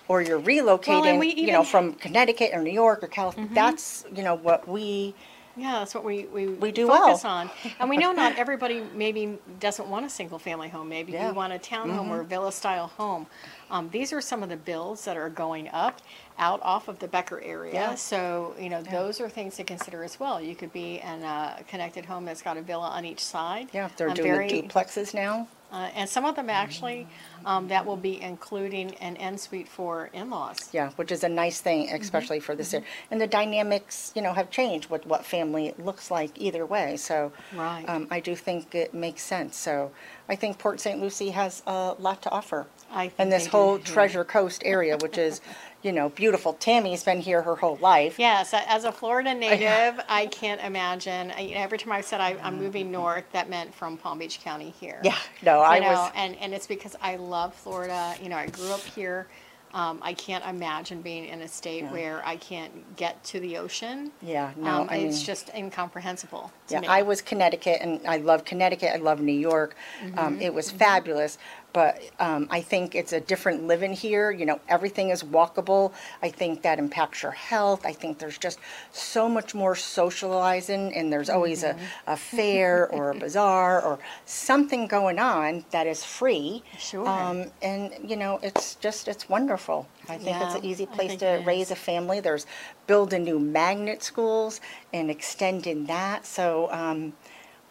or 0.09 0.21
you're 0.21 0.41
relocating, 0.41 1.19
Mm-hmm. 1.19 1.39
you 1.39 1.53
know, 1.53 1.63
from 1.63 1.93
Connecticut 1.93 2.51
or 2.53 2.61
New 2.61 2.73
York 2.73 3.01
or 3.01 3.07
California, 3.07 3.49
that's, 3.53 4.03
you 4.13 4.23
know, 4.23 4.35
what 4.35 4.67
we, 4.67 5.15
Yeah, 5.57 5.79
that's 5.79 5.95
what 5.95 6.03
we, 6.03 6.25
we, 6.25 6.47
We 6.47 6.71
do 6.71 6.87
focus 6.87 7.23
well. 7.23 7.33
on. 7.33 7.49
And 7.79 7.89
we 7.89 7.97
know 7.97 8.11
not 8.11 8.35
everybody 8.37 8.83
maybe 8.93 9.37
doesn't 9.59 9.87
want 9.87 10.05
a 10.05 10.09
single 10.09 10.37
family 10.39 10.67
home. 10.69 10.89
Maybe 10.89 11.13
Yeah. 11.13 11.19
Mm-hmm. 11.21 11.27
you 11.29 11.33
want 11.35 11.53
a 11.53 11.57
townhome 11.59 12.09
or 12.09 12.21
a 12.21 12.25
villa 12.25 12.51
style 12.51 12.87
home. 12.87 13.25
Um, 13.71 13.89
these 13.91 14.11
are 14.13 14.21
some 14.21 14.43
of 14.43 14.49
the 14.49 14.57
bills 14.57 15.05
that 15.05 15.17
are 15.17 15.29
going 15.29 15.69
up 15.69 16.01
out 16.37 16.61
off 16.61 16.87
of 16.87 16.99
the 16.99 17.07
Becker 17.07 17.39
area. 17.41 17.73
Yeah. 17.73 17.95
So, 17.95 18.53
you 18.59 18.69
know, 18.69 18.81
those 18.81 19.21
are 19.21 19.29
things 19.29 19.55
to 19.55 19.63
consider 19.63 20.03
as 20.03 20.19
well. 20.19 20.41
You 20.41 20.55
could 20.55 20.73
be 20.73 20.95
in 20.99 21.23
a 21.23 21.63
connected 21.67 22.05
home 22.05 22.25
that's 22.25 22.41
got 22.41 22.57
a 22.57 22.61
villa 22.61 22.87
on 22.89 23.05
each 23.05 23.23
side. 23.23 23.69
yeah, 23.73 23.89
they're 23.97 24.09
Um, 24.09 24.15
doing 24.15 24.31
very- 24.31 24.47
the 24.49 24.61
duplexes 24.63 25.13
now. 25.13 25.47
Uh, 25.75 25.89
and 25.93 26.09
some 26.09 26.23
of 26.23 26.37
them 26.37 26.49
actually, 26.49 27.05
um, 27.45 27.67
that 27.67 27.85
will 27.85 27.97
be 27.97 28.21
including 28.21 28.95
an 28.95 29.17
en 29.17 29.37
suite 29.37 29.67
for 29.67 30.09
in 30.13 30.29
laws. 30.29 30.69
Yeah, 30.71 30.91
which 30.91 31.11
is 31.11 31.25
a 31.25 31.29
nice 31.29 31.59
thing, 31.59 31.89
especially 31.91 32.39
for 32.39 32.55
this 32.55 32.73
area. 32.73 32.85
And 33.11 33.19
the 33.19 33.27
dynamics, 33.27 34.13
you 34.15 34.21
know, 34.21 34.31
have 34.31 34.49
changed 34.49 34.89
with 34.89 35.05
what 35.05 35.25
family 35.25 35.73
looks 35.77 36.09
like 36.09 36.31
either 36.35 36.65
way. 36.65 36.95
So 36.95 37.33
Right. 37.53 37.83
um, 37.89 38.07
I 38.09 38.21
do 38.21 38.37
think 38.37 38.73
it 38.73 38.93
makes 38.93 39.21
sense. 39.21 39.57
So 39.57 39.91
I 40.29 40.35
think 40.37 40.57
Port 40.59 40.79
St. 40.79 41.01
Lucie 41.01 41.31
has 41.31 41.61
a 41.67 41.95
lot 41.99 42.21
to 42.21 42.29
offer. 42.31 42.67
I 42.89 43.09
think 43.09 43.19
and 43.19 43.31
this 43.31 43.43
do, 43.43 43.49
whole. 43.49 43.79
Treasure 43.79 44.23
Coast 44.23 44.61
area, 44.63 44.95
which 45.01 45.17
is, 45.17 45.41
you 45.85 45.91
know, 45.91 46.09
beautiful. 46.09 46.53
Tammy's 46.53 47.03
been 47.03 47.21
here 47.21 47.43
her 47.43 47.55
whole 47.55 47.77
life. 47.77 48.17
Yes, 48.17 48.53
as 48.53 48.83
a 48.85 48.91
Florida 48.91 49.33
native, 49.47 50.03
I 50.09 50.25
can't 50.25 50.59
imagine. 50.61 51.31
I- 51.31 51.51
every 51.55 51.77
time 51.77 51.91
I 51.93 52.01
said 52.01 52.19
I, 52.19 52.35
I'm 52.41 52.57
moving 52.57 52.91
north, 52.91 53.23
that 53.33 53.49
meant 53.49 53.73
from 53.73 53.95
Palm 53.97 54.17
Beach 54.17 54.39
County 54.41 54.71
here. 54.79 54.99
Yeah, 55.03 55.15
no, 55.43 55.57
You 55.59 55.63
I 55.63 55.79
know, 55.79 55.87
was. 55.91 56.11
and 56.15 56.35
and 56.37 56.53
it's 56.53 56.67
because 56.67 56.95
I 57.01 57.17
love 57.17 57.53
Florida. 57.53 58.15
You 58.21 58.29
know, 58.29 58.37
I 58.37 58.47
grew 58.47 58.71
up 58.71 58.81
here. 58.81 59.27
Um, 59.73 59.99
I 60.01 60.13
can't 60.13 60.45
imagine 60.45 61.01
being 61.01 61.25
in 61.25 61.41
a 61.41 61.49
state 61.49 61.83
Yeah. 61.83 61.91
where 61.91 62.21
I 62.25 62.37
can't 62.37 62.95
get 62.95 63.21
to 63.25 63.41
the 63.41 63.57
ocean. 63.57 64.09
Yeah, 64.21 64.53
no, 64.55 64.81
um, 64.83 64.87
I 64.89 64.97
it's 64.99 65.21
just 65.21 65.49
incomprehensible 65.53 66.49
to 66.67 66.73
Yeah, 66.75 66.79
me. 66.79 66.87
I 66.87 67.01
was 67.01 67.21
Connecticut, 67.21 67.79
and 67.81 67.99
I 68.07 68.17
love 68.17 68.45
Connecticut. 68.45 68.91
I 68.93 68.97
love 68.99 69.19
New 69.19 69.33
York. 69.33 69.75
Mm-hmm, 70.01 70.17
Um, 70.17 70.41
it 70.41 70.53
was 70.53 70.71
fabulous. 70.71 71.37
But 71.75 72.01
um, 72.21 72.47
I 72.49 72.61
think 72.61 72.95
it's 72.95 73.11
a 73.11 73.19
different 73.19 73.67
living 73.67 73.91
here. 73.91 74.31
You 74.31 74.45
know, 74.45 74.61
everything 74.69 75.09
is 75.09 75.23
walkable. 75.23 75.91
I 76.23 76.29
think 76.29 76.61
that 76.61 76.79
impacts 76.79 77.21
your 77.21 77.33
health. 77.33 77.85
I 77.85 77.91
think 77.91 78.17
there's 78.17 78.37
just 78.37 78.59
so 78.93 79.27
much 79.27 79.53
more 79.53 79.75
socializing, 79.75 80.95
and 80.95 81.11
there's 81.11 81.29
always 81.29 81.63
a, 81.63 81.77
a 82.07 82.15
fair 82.15 82.87
or 82.87 83.11
a 83.11 83.15
bazaar 83.19 83.81
or 83.81 83.99
something 84.25 84.87
going 84.87 85.19
on 85.19 85.65
that 85.71 85.85
is 85.85 86.01
free. 86.01 86.63
Sure. 86.79 87.05
Um, 87.05 87.51
and 87.61 87.91
you 88.07 88.15
know, 88.15 88.39
it's 88.41 88.75
just 88.75 89.09
it's 89.09 89.27
wonderful. 89.27 89.85
I 90.07 90.17
think 90.17 90.41
it's 90.41 90.55
an 90.55 90.63
easy 90.63 90.85
place 90.85 91.17
to 91.17 91.43
raise 91.45 91.71
a 91.71 91.75
family. 91.75 92.21
There's 92.21 92.45
building 92.87 93.25
new 93.25 93.39
magnet 93.39 94.01
schools 94.01 94.61
and 94.93 95.11
extending 95.11 95.87
that. 95.87 96.25
So 96.25 96.71
um, 96.71 97.11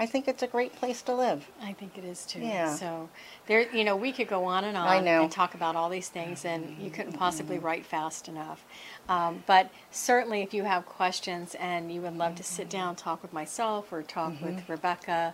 I 0.00 0.07
think 0.07 0.26
it's 0.26 0.42
a 0.42 0.48
great 0.48 0.74
place 0.74 1.02
to 1.02 1.14
live. 1.14 1.48
I 1.62 1.72
think 1.72 1.96
it 1.96 2.04
is 2.04 2.26
too. 2.26 2.40
Yeah. 2.40 2.74
So 2.74 3.09
there, 3.46 3.70
you 3.72 3.85
know, 3.85 3.94
we 3.94 4.11
could 4.11 4.26
go 4.26 4.44
on 4.44 4.64
and 4.64 4.76
on 4.76 4.88
I 4.88 4.98
know. 5.00 5.22
and 5.22 5.30
talk 5.30 5.54
about 5.54 5.76
all 5.76 5.88
these 5.88 6.09
things, 6.09 6.44
and 6.44 6.76
you 6.80 6.90
couldn't 6.90 7.12
possibly 7.12 7.59
write 7.61 7.87
fast 7.87 8.26
enough. 8.28 8.64
Um, 9.09 9.44
but 9.46 9.70
certainly, 9.92 10.42
if 10.42 10.52
you 10.52 10.64
have 10.64 10.85
questions 10.85 11.54
and 11.61 11.92
you 11.92 12.00
would 12.00 12.16
love 12.16 12.35
to 12.37 12.42
sit 12.42 12.68
down, 12.68 12.96
talk 12.96 13.22
with 13.22 13.33
myself 13.33 13.92
or 13.92 14.02
talk 14.02 14.33
Mm-hmm. 14.33 14.46
with 14.46 14.68
Rebecca, 14.68 15.33